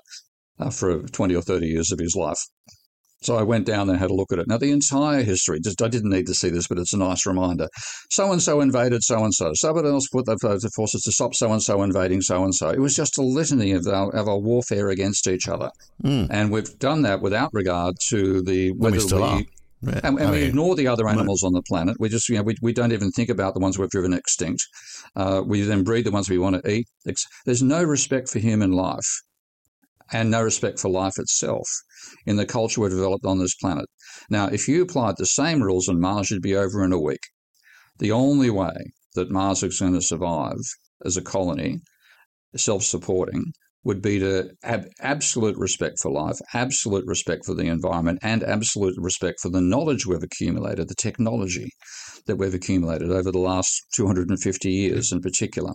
[0.60, 2.40] uh, for 20 or 30 years of his life.
[3.22, 4.48] So I went down there and had a look at it.
[4.48, 7.26] Now, the entire history, just I didn't need to see this, but it's a nice
[7.26, 7.68] reminder.
[8.10, 9.52] So and so invaded so and so.
[9.54, 12.70] Someone else put the forces to stop so and so invading so and so.
[12.70, 15.70] It was just a litany of our, of our warfare against each other.
[16.04, 16.28] Mm.
[16.32, 19.38] And we've done that without regard to the whether we.
[19.38, 19.48] we
[19.84, 21.98] yeah, and, and we ignore the other animals on the planet.
[22.00, 24.64] We just, you know, we, we don't even think about the ones we've driven extinct.
[25.16, 26.88] Uh, we then breed the ones we want to eat.
[27.46, 29.22] There's no respect for human life
[30.12, 31.68] and no respect for life itself
[32.26, 33.86] in the culture we developed on this planet.
[34.30, 37.22] Now, if you applied the same rules on Mars, you'd be over in a week.
[38.00, 40.60] The only way that Mars is going to survive
[41.06, 41.80] as a colony,
[42.56, 48.20] self supporting, would be to have absolute respect for life, absolute respect for the environment,
[48.22, 51.70] and absolute respect for the knowledge we've accumulated, the technology
[52.28, 55.74] that we've accumulated over the last 250 years in particular.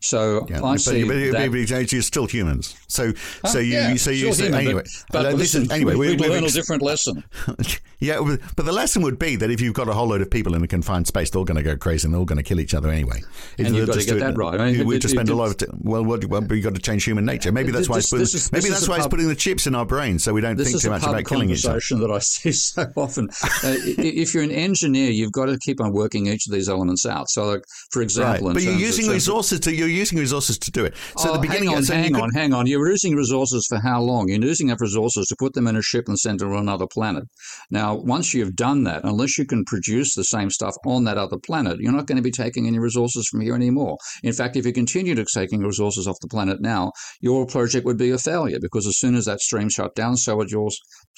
[0.00, 2.74] So yeah, I but, see but, that, but you're still humans.
[2.88, 3.48] So huh?
[3.48, 4.82] so you, yeah, so you say, human, anyway.
[5.10, 7.22] But, but listen, listen, anyway, we, we learn ex- a different lesson.
[8.00, 10.54] yeah, but the lesson would be that if you've got a whole load of people
[10.54, 12.42] in a confined space, they're all going to go crazy and they're all going to
[12.42, 13.20] kill each other anyway.
[13.58, 14.58] And you've got to get that right.
[14.58, 17.04] I mean, we just spend a lot of t- well, well, we've got to change
[17.04, 17.52] human nature.
[17.52, 19.84] Maybe that's why this, putting, is, maybe that's why it's putting the chips in our
[19.84, 21.74] brains so we don't think too much about killing each other.
[21.74, 23.28] This is a that I see so often.
[23.42, 27.04] Uh, if you're an engineer, you've got to keep on working each of these elements
[27.04, 27.28] out.
[27.28, 27.60] So,
[27.90, 30.94] for example, but you're using resources to you're using resources to do it.
[31.16, 32.66] So oh, the beginning, hang on, so hang could, on, hang on.
[32.66, 34.28] You're using resources for how long?
[34.28, 36.86] You're using up resources to put them in a ship and send them to another
[36.92, 37.24] planet.
[37.70, 41.38] Now, once you've done that, unless you can produce the same stuff on that other
[41.38, 43.96] planet, you're not going to be taking any resources from here anymore.
[44.22, 47.98] In fact, if you continue to taking resources off the planet now, your project would
[47.98, 50.68] be a failure because as soon as that stream shut down, so would your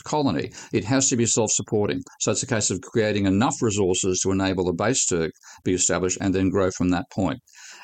[0.04, 0.50] colony.
[0.72, 2.02] It has to be self-supporting.
[2.20, 5.30] So it's a case of creating enough resources to enable the base to
[5.64, 7.40] be established and then grow from that point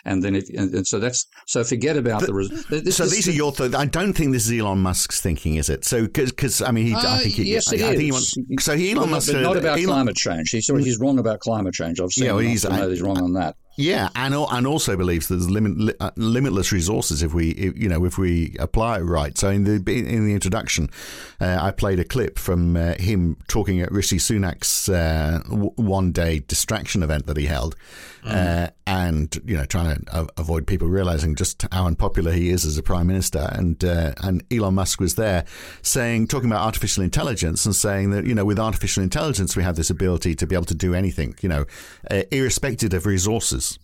[0.09, 2.33] and then if and, and so that's so forget about the.
[2.69, 3.53] the this, so this, these are your.
[3.53, 5.85] Th- I don't think this is Elon Musk's thinking, is it?
[5.85, 7.91] So because I mean, he, uh, I think he, yes, I, it I is.
[7.91, 10.51] think he wants, so he Elon Musk, not about Elon, climate change.
[10.51, 12.01] He's he's wrong about climate change.
[12.01, 12.25] I've seen.
[12.25, 13.57] Yeah, well, he's, I, he's wrong on that.
[13.81, 18.05] Yeah, and and also believes there's limit, uh, limitless resources if we if, you know
[18.05, 19.39] if we apply it right.
[19.39, 20.91] So in the in the introduction,
[21.41, 26.41] uh, I played a clip from uh, him talking at Rishi Sunak's uh, one day
[26.41, 27.77] distraction event that he held,
[28.25, 28.71] mm.
[28.87, 32.83] and you know trying to avoid people realizing just how unpopular he is as a
[32.83, 33.49] prime minister.
[33.53, 35.45] And uh, and Elon Musk was there
[35.83, 39.77] saying talking about artificial intelligence and saying that you know with artificial intelligence we have
[39.77, 41.65] this ability to be able to do anything you know
[42.31, 43.79] irrespective of resources.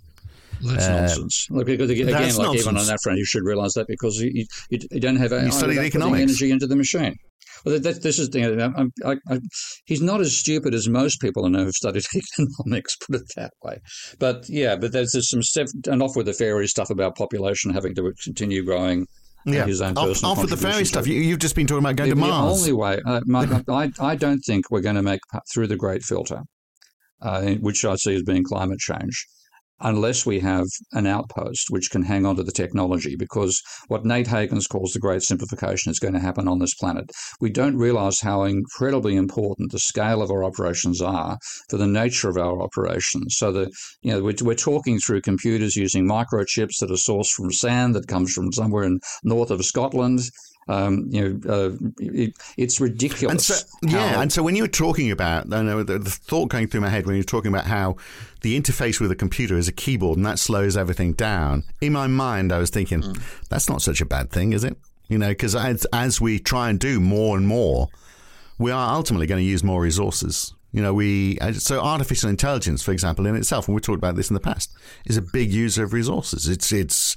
[0.63, 1.49] That's uh, nonsense.
[1.51, 2.61] Look, because again, like nonsense.
[2.61, 5.51] even on that front, you should realise that because you, you, you don't have you
[5.51, 6.23] studied economics.
[6.23, 7.19] energy into the machine.
[7.65, 8.45] Well, that, this is the.
[8.45, 9.41] I, I, I,
[9.87, 12.97] he's not as stupid as most people I know who've studied economics.
[12.97, 13.79] Put it that way.
[14.19, 17.73] But yeah, but there's, there's some stuff, and off with the fairy stuff about population
[17.73, 19.07] having to continue growing.
[19.47, 21.07] Yeah, his own off, off with the fairy stuff.
[21.07, 22.65] You, have just been talking about going the, to Mars.
[22.65, 25.21] The only way, uh, my, I, I don't think we're going to make
[25.53, 26.41] through the Great Filter,
[27.21, 29.27] uh, which I see as being climate change
[29.81, 34.27] unless we have an outpost which can hang on to the technology, because what Nate
[34.27, 37.11] Hagens calls the great simplification is going to happen on this planet.
[37.41, 42.29] We don't realize how incredibly important the scale of our operations are for the nature
[42.29, 43.37] of our operations.
[43.37, 43.71] So that,
[44.03, 48.09] you know, we're, we're talking through computers using microchips that are sourced from sand that
[48.09, 50.21] comes from somewhere in north of Scotland.
[50.67, 53.31] Um, you know, uh, it, it's ridiculous.
[53.31, 56.49] And so, yeah, and so when you were talking about, I know the, the, thought
[56.49, 57.97] going through my head when you were talking about how
[58.41, 61.65] the interface with a computer is a keyboard and that slows everything down.
[61.81, 63.49] In my mind, I was thinking mm.
[63.49, 64.77] that's not such a bad thing, is it?
[65.09, 67.89] You know, because as, as we try and do more and more,
[68.59, 70.55] we are ultimately going to use more resources.
[70.75, 74.17] You know, we uh, so artificial intelligence, for example, in itself, and we talked about
[74.17, 74.75] this in the past,
[75.07, 76.49] is a big user of resources.
[76.49, 77.17] It's it's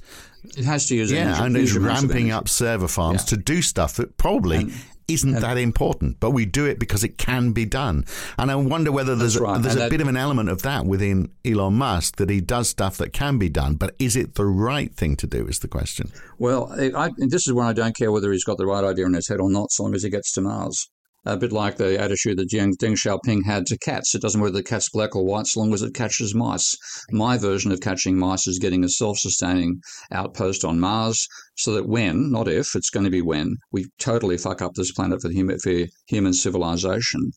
[0.56, 3.30] it has to use yeah, and it's ramping up server farms yeah.
[3.30, 4.72] to do stuff that probably and,
[5.08, 8.04] isn't and, that important, but we do it because it can be done.
[8.38, 9.60] And I wonder whether there's a, right.
[9.60, 12.40] there's and a that, bit of an element of that within Elon Musk that he
[12.40, 15.48] does stuff that can be done, but is it the right thing to do?
[15.48, 16.12] Is the question.
[16.38, 19.14] Well, I, this is when I don't care whether he's got the right idea in
[19.14, 20.88] his head or not, so long as he gets to Mars.
[21.28, 24.14] A bit like the attitude that Deng Xiaoping had to cats.
[24.14, 26.74] It doesn't matter whether the cat's black or white, as long as it catches mice.
[27.10, 32.30] My version of catching mice is getting a self-sustaining outpost on Mars, so that when,
[32.30, 35.58] not if, it's going to be when, we totally fuck up this planet for human,
[35.58, 37.30] for human civilization,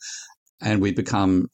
[0.61, 1.47] and we become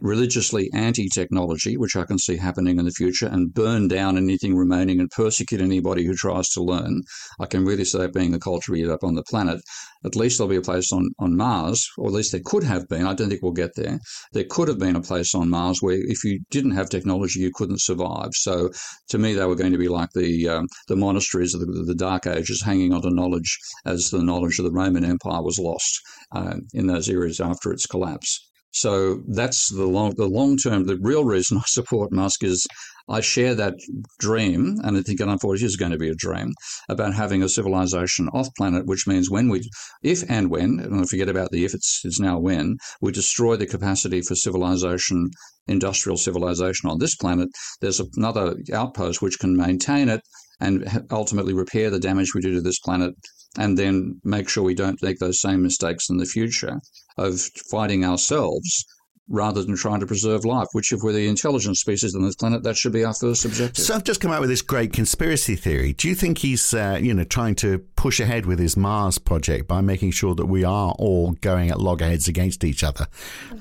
[0.00, 4.56] religiously anti technology, which I can see happening in the future, and burn down anything
[4.56, 7.02] remaining and persecute anybody who tries to learn.
[7.40, 9.60] I can really see that being the culture we up on the planet.
[10.04, 12.88] At least there'll be a place on, on Mars, or at least there could have
[12.88, 13.06] been.
[13.06, 13.98] I don't think we'll get there.
[14.32, 17.50] There could have been a place on Mars where if you didn't have technology, you
[17.54, 18.30] couldn't survive.
[18.34, 18.70] So
[19.08, 21.94] to me, they were going to be like the um, the monasteries of the, the,
[21.94, 26.00] Dark Ages, hanging on to knowledge as the knowledge of the Roman Empire was lost
[26.32, 28.46] uh, in those eras after its collapse.
[28.76, 30.84] So that's the long, the long term.
[30.84, 32.66] The real reason I support Musk is
[33.08, 33.76] I share that
[34.18, 36.52] dream, and I think it unfortunately is going to be a dream
[36.86, 39.62] about having a civilization off planet, which means when we,
[40.02, 43.64] if and when, and forget about the if, it's, it's now when, we destroy the
[43.64, 45.30] capacity for civilization,
[45.66, 47.48] industrial civilization on this planet,
[47.80, 50.20] there's another outpost which can maintain it
[50.60, 53.14] and ultimately repair the damage we do to this planet
[53.58, 56.80] and then make sure we don't make those same mistakes in the future
[57.16, 57.40] of
[57.70, 58.84] fighting ourselves
[59.28, 62.62] rather than trying to preserve life, which if we're the intelligent species on this planet,
[62.62, 63.84] that should be our first objective.
[63.84, 65.92] So I've just come out with this great conspiracy theory.
[65.92, 69.66] Do you think he's, uh, you know, trying to push ahead with his Mars project
[69.66, 73.08] by making sure that we are all going at loggerheads against each other,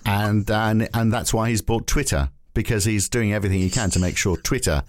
[0.05, 3.99] and and and that's why he's bought Twitter because he's doing everything he can to
[3.99, 4.83] make sure Twitter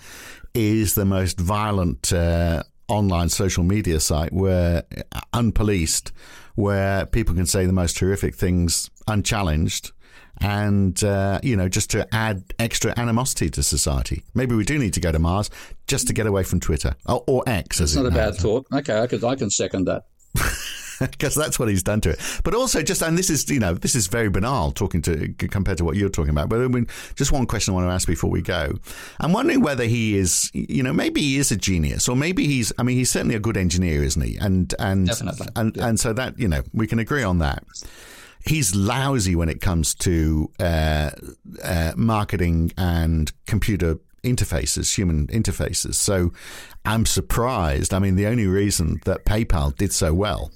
[0.54, 4.84] is the most violent uh, online social media site where
[5.32, 6.12] unpoliced,
[6.55, 9.93] where people can say the most horrific things unchallenged.
[10.39, 14.22] And, uh, you know, just to add extra animosity to society.
[14.34, 15.49] Maybe we do need to go to Mars
[15.87, 17.80] just to get away from Twitter or, or X.
[17.80, 18.66] It's not a bad thought.
[18.70, 20.05] Okay, I, could, I can second that.
[21.01, 22.40] because that's what he's done to it.
[22.44, 25.78] But also, just and this is you know this is very banal talking to compared
[25.78, 26.49] to what you're talking about.
[26.49, 28.74] But I mean, just one question I want to ask before we go.
[29.20, 32.72] I'm wondering whether he is you know maybe he is a genius or maybe he's
[32.78, 34.36] I mean he's certainly a good engineer, isn't he?
[34.36, 35.49] And and Definitely.
[35.57, 35.88] and yeah.
[35.88, 37.64] and so that you know we can agree on that.
[38.44, 41.11] He's lousy when it comes to uh,
[41.64, 45.94] uh, marketing and computer interfaces, human interfaces.
[45.94, 46.32] So
[46.84, 47.92] I'm surprised.
[47.92, 50.53] I mean, the only reason that PayPal did so well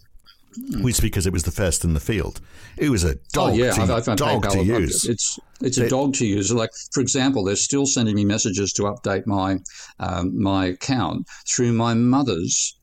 [0.55, 0.83] Hmm.
[0.83, 2.41] was because it was the first in the field.
[2.77, 3.73] It was a dog, oh, yeah.
[3.73, 5.05] to, I've, I've dog to use.
[5.05, 6.53] It's it's a it, dog to use.
[6.53, 9.59] Like for example, they're still sending me messages to update my
[10.01, 12.77] um, my account through my mother's,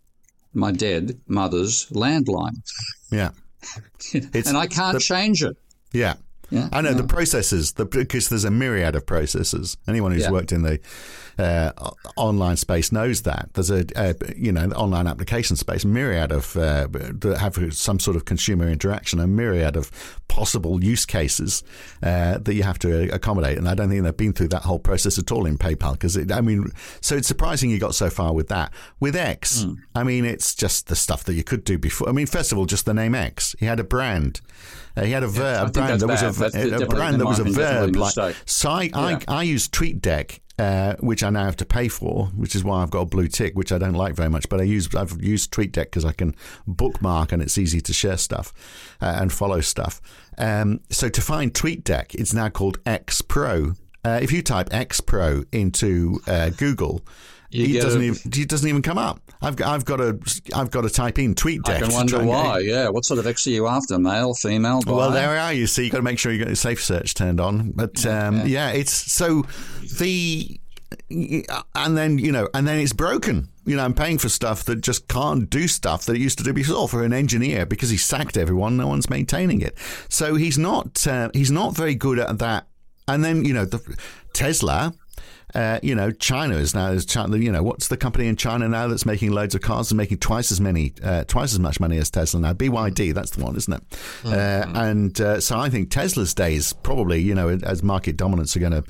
[0.53, 2.55] my dead mother's landline.
[3.11, 3.31] Yeah,
[4.13, 5.57] and I can't the, change it.
[5.91, 6.15] Yeah.
[6.49, 9.75] Yeah, I know the processes the, because there's a myriad of processes.
[9.85, 10.31] Anyone who's yeah.
[10.31, 10.79] worked in the
[11.37, 11.71] uh,
[12.15, 16.87] online space knows that there's a, a, you know online application space myriad of uh,
[16.91, 19.91] that have some sort of consumer interaction, a myriad of
[20.27, 21.63] possible use cases
[22.01, 23.57] uh, that you have to accommodate.
[23.57, 26.17] And I don't think they've been through that whole process at all in PayPal because
[26.31, 26.71] I mean,
[27.01, 28.71] so it's surprising you got so far with that.
[28.99, 29.77] With X, mm.
[29.95, 32.09] I mean, it's just the stuff that you could do before.
[32.09, 33.55] I mean, first of all, just the name X.
[33.59, 34.41] He had a brand.
[34.95, 37.37] Uh, he had a, ver- a brand that was a, a, a brand that was
[37.37, 37.95] a verb.
[37.95, 38.97] Like, so I, yeah.
[38.97, 42.81] I, I use TweetDeck uh, which I now have to pay for, which is why
[42.81, 44.49] I've got a blue tick, which I don't like very much.
[44.49, 46.35] But I use I've used TweetDeck because I can
[46.65, 48.53] bookmark and it's easy to share stuff
[49.01, 50.01] uh, and follow stuff.
[50.37, 53.73] Um, so to find TweetDeck, it's now called X Pro.
[54.03, 56.49] Uh, if you type X Pro into uh,
[57.49, 59.21] It doesn't, even, it doesn't even come up.
[59.41, 60.19] I've got, I've got to
[60.53, 61.81] I've got to type in tweet deck.
[61.81, 62.59] I can wonder why.
[62.59, 63.97] Yeah, what sort of X are you after?
[63.97, 64.81] Male, female?
[64.81, 64.91] Bi?
[64.91, 65.53] Well, there we are.
[65.53, 67.71] You see, you got to make sure you got your safe search turned on.
[67.71, 68.45] But um, yeah.
[68.45, 69.45] yeah, it's so
[69.99, 70.59] the
[71.09, 73.49] and then you know, and then it's broken.
[73.65, 76.43] You know, I'm paying for stuff that just can't do stuff that it used to
[76.43, 78.77] do before for an engineer because he sacked everyone.
[78.77, 79.77] No one's maintaining it,
[80.09, 82.67] so he's not uh, he's not very good at that.
[83.07, 83.79] And then you know, the
[84.33, 84.93] Tesla
[85.57, 89.07] uh, you know, China is now, you know, what's the company in China now that's
[89.07, 92.11] making loads of cars and making twice as many, uh, twice as much money as
[92.11, 92.53] Tesla now?
[92.53, 93.89] BYD, that's the one, isn't it?
[93.89, 94.27] Mm-hmm.
[94.27, 98.59] Uh, and uh, so I think Tesla's days probably, you know, as market dominance are
[98.59, 98.83] going to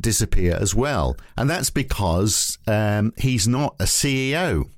[0.00, 1.16] disappear as well.
[1.36, 4.70] And that's because um, he's not a CEO.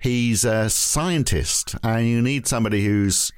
[0.00, 3.32] He's a scientist, and you need somebody who's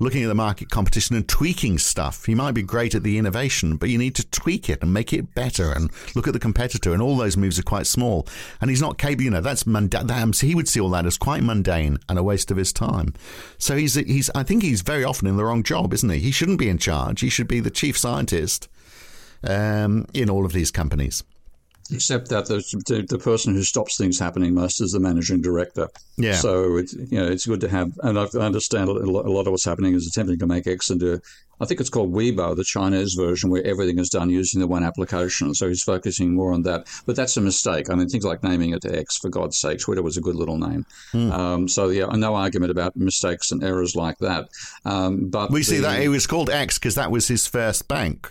[0.00, 2.24] looking at the market competition and tweaking stuff.
[2.24, 5.12] He might be great at the innovation, but you need to tweak it and make
[5.12, 6.92] it better and look at the competitor.
[6.92, 8.26] And all those moves are quite small.
[8.60, 10.32] And he's not capable, you know, that's mundane.
[10.32, 13.14] He would see all that as quite mundane and a waste of his time.
[13.58, 16.18] So he's, he's, I think he's very often in the wrong job, isn't he?
[16.18, 17.20] He shouldn't be in charge.
[17.20, 18.68] He should be the chief scientist
[19.44, 21.22] um, in all of these companies.
[21.92, 25.88] Except that the, the, the person who stops things happening most is the managing director.
[26.16, 26.34] Yeah.
[26.34, 29.64] So it's you know it's good to have, and I understand a lot, of what's
[29.64, 31.20] happening is attempting to make X into,
[31.60, 34.84] I think it's called Weibo, the Chinese version, where everything is done using the one
[34.84, 35.54] application.
[35.54, 37.90] So he's focusing more on that, but that's a mistake.
[37.90, 40.58] I mean, things like naming it X, for God's sake, Twitter was a good little
[40.58, 40.86] name.
[41.12, 41.32] Hmm.
[41.32, 44.48] Um, so yeah, no argument about mistakes and errors like that.
[44.84, 47.88] Um, but We see the- that it was called X because that was his first
[47.88, 48.30] bank.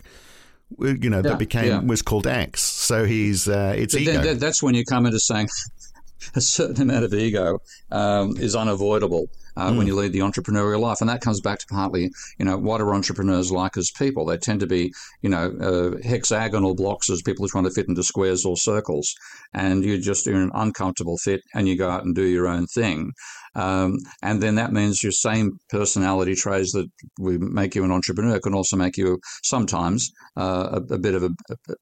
[0.77, 1.79] You know, Yeah, that became yeah.
[1.81, 2.61] was called X.
[2.61, 4.21] So he's uh, it's But ego.
[4.21, 5.47] that- that's when you come into saying
[6.35, 7.59] a certain amount of ego
[7.91, 11.65] um, is unavoidable uh, when you lead the entrepreneurial life, and that comes back to
[11.69, 14.25] partly, you know, what are entrepreneurs like as people?
[14.25, 17.87] They tend to be, you know, uh, hexagonal blocks as people are trying to fit
[17.89, 19.13] into squares or circles,
[19.53, 22.47] and you just you're in an uncomfortable fit, and you go out and do your
[22.47, 23.11] own thing.
[23.59, 26.87] Um, and then that means your same personality traits that
[27.19, 31.23] we make you an entrepreneur can also make you sometimes uh, a, a bit of
[31.23, 31.29] a,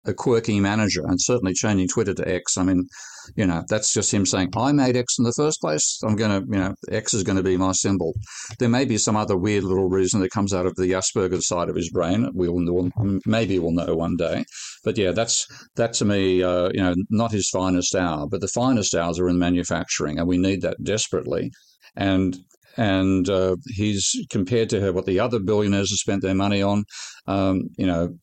[0.06, 1.04] a quirky manager.
[1.06, 2.88] And certainly changing Twitter to X, I mean,
[3.36, 6.00] you know, that's just him saying, I made X in the first place.
[6.04, 8.14] I'm going to, you know, X is going to be my symbol.
[8.60, 11.70] There may be some other weird little reason that comes out of the Asperger side
[11.70, 12.30] of his brain.
[12.34, 12.92] We'll, we'll
[13.26, 14.46] maybe we'll know one day.
[14.84, 18.28] But yeah, that's that to me, uh, you know, not his finest hour.
[18.28, 21.52] But the finest hours are in manufacturing, and we need that desperately.
[21.96, 22.38] And
[22.78, 26.86] and uh, he's compared to her what the other billionaires have spent their money on.
[27.26, 28.18] Um, you know,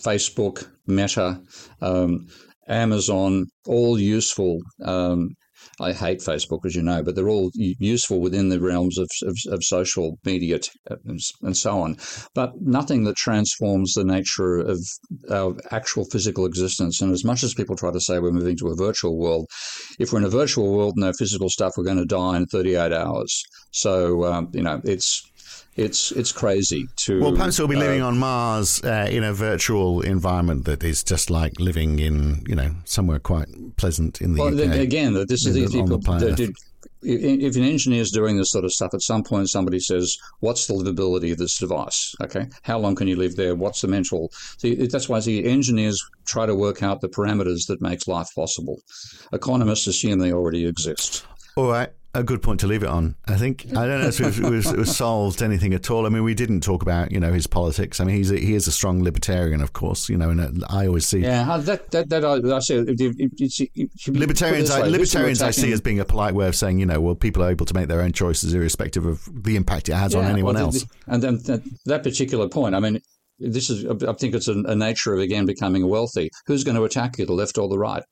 [0.00, 1.40] Facebook, Meta,
[1.80, 2.26] um,
[2.68, 4.58] Amazon, all useful.
[4.84, 5.30] Um,
[5.80, 9.36] I hate Facebook, as you know, but they're all useful within the realms of, of,
[9.48, 11.96] of social media t- and and so on.
[12.34, 14.78] But nothing that transforms the nature of
[15.30, 17.02] our actual physical existence.
[17.02, 19.48] And as much as people try to say we're moving to a virtual world,
[19.98, 22.92] if we're in a virtual world, no physical stuff, we're going to die in 38
[22.92, 23.42] hours.
[23.72, 25.22] So, um, you know, it's.
[25.76, 27.20] It's it's crazy to.
[27.20, 31.04] well, perhaps we'll be uh, living on Mars uh, in a virtual environment that is
[31.04, 34.56] just like living in, you know, somewhere quite pleasant in the Well, UK.
[34.56, 36.34] then again, this is the the- the people.
[36.34, 36.54] did-
[37.02, 40.66] If an engineer is doing this sort of stuff, at some point somebody says, "What's
[40.66, 42.14] the livability of this device?
[42.22, 43.54] Okay, how long can you live there?
[43.54, 47.80] What's the mental?" See, that's why the engineers try to work out the parameters that
[47.82, 48.80] makes life possible.
[49.32, 51.24] Economists assume they already exist.
[51.56, 51.90] All right.
[52.16, 53.14] A good point to leave it on.
[53.26, 56.06] I think I don't know if we've, we've, we've solved anything at all.
[56.06, 58.00] I mean, we didn't talk about you know his politics.
[58.00, 60.08] I mean, he's a, he is a strong libertarian, of course.
[60.08, 64.08] You know, and uh, I always see Yeah, that that that I, I if, if,
[64.08, 64.70] libertarians.
[64.70, 67.14] I, it libertarians I see as being a polite way of saying you know, well,
[67.14, 70.24] people are able to make their own choices irrespective of the impact it has on
[70.24, 70.78] anyone well, else.
[70.78, 73.00] th- And then that, that particular point, I mean,
[73.38, 76.30] this is, I think it's a, a nature of, again, becoming wealthy.
[76.46, 78.02] Who's going to attack you, the left or the right?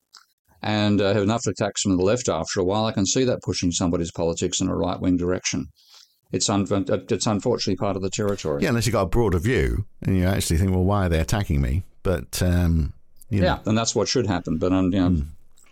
[0.67, 2.87] And uh, have enough attacks from the left after a while.
[2.87, 5.67] I can see that pushing somebody's politics in a right wing direction.
[6.33, 8.63] It's, un- it's unfortunately part of the territory.
[8.63, 11.21] Yeah, unless you've got a broader view and you actually think, well, why are they
[11.21, 11.83] attacking me?
[12.03, 12.95] But um,
[13.29, 13.47] you know.
[13.47, 15.23] Yeah, and that's what should happen, but um, you know,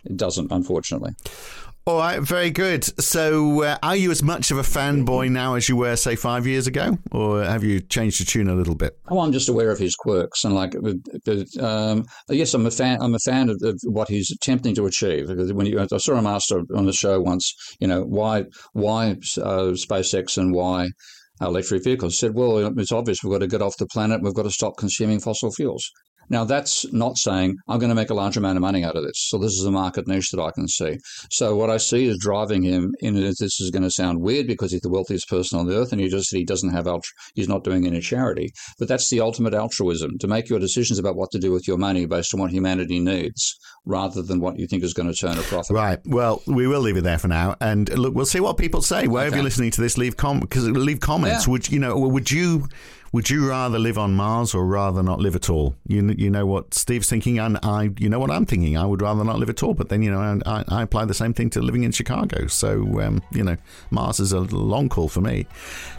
[0.05, 1.15] it doesn't, unfortunately.
[1.85, 2.85] All right, very good.
[3.01, 6.47] So, uh, are you as much of a fanboy now as you were, say, five
[6.47, 8.97] years ago, or have you changed your tune a little bit?
[9.09, 10.75] Oh, I'm just aware of his quirks, and like,
[11.59, 13.01] um, yes, I'm a fan.
[13.01, 15.27] I'm a fan of, of what he's attempting to achieve.
[15.29, 19.73] When you, I saw him asked on the show once, you know, why, why uh,
[19.75, 20.87] SpaceX and why
[21.41, 22.17] electric vehicles?
[22.17, 23.21] Said, well, it's obvious.
[23.21, 24.21] We've got to get off the planet.
[24.23, 25.85] We've got to stop consuming fossil fuels.
[26.29, 29.03] Now, that's not saying I'm going to make a large amount of money out of
[29.03, 29.27] this.
[29.29, 30.97] So, this is a market niche that I can see.
[31.31, 34.71] So, what I see is driving him in this is going to sound weird because
[34.71, 37.49] he's the wealthiest person on the earth and he just he doesn't have ultra, he's
[37.49, 38.51] not doing any charity.
[38.79, 41.77] But that's the ultimate altruism to make your decisions about what to do with your
[41.77, 43.55] money based on what humanity needs
[43.85, 45.75] rather than what you think is going to turn a profit.
[45.75, 45.99] Right.
[46.05, 49.07] Well, we will leave it there for now, and look, we'll see what people say.
[49.07, 49.37] Wherever Okay.
[49.37, 51.47] you're listening to this, leave com because leave comments.
[51.47, 51.51] Yeah.
[51.51, 51.97] Would you know?
[51.97, 52.67] Would you?
[53.13, 55.75] Would you rather live on Mars or rather not live at all?
[55.87, 58.75] You you know what Steve's thinking, and I you know what I'm thinking.
[58.75, 59.75] I would rather not live at all.
[59.75, 62.47] But then you know I, I apply the same thing to living in Chicago.
[62.47, 63.55] So um, you know
[63.91, 65.45] Mars is a long call for me.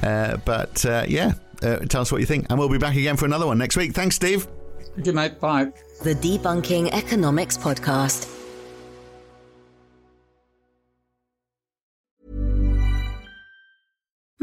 [0.03, 3.17] Uh, but uh, yeah, uh, tell us what you think, and we'll be back again
[3.17, 3.93] for another one next week.
[3.93, 4.49] Thanks, Steve.
[4.97, 5.39] Thank you, mate.
[5.39, 5.67] Bye.
[6.03, 8.44] The Debunking Economics Podcast.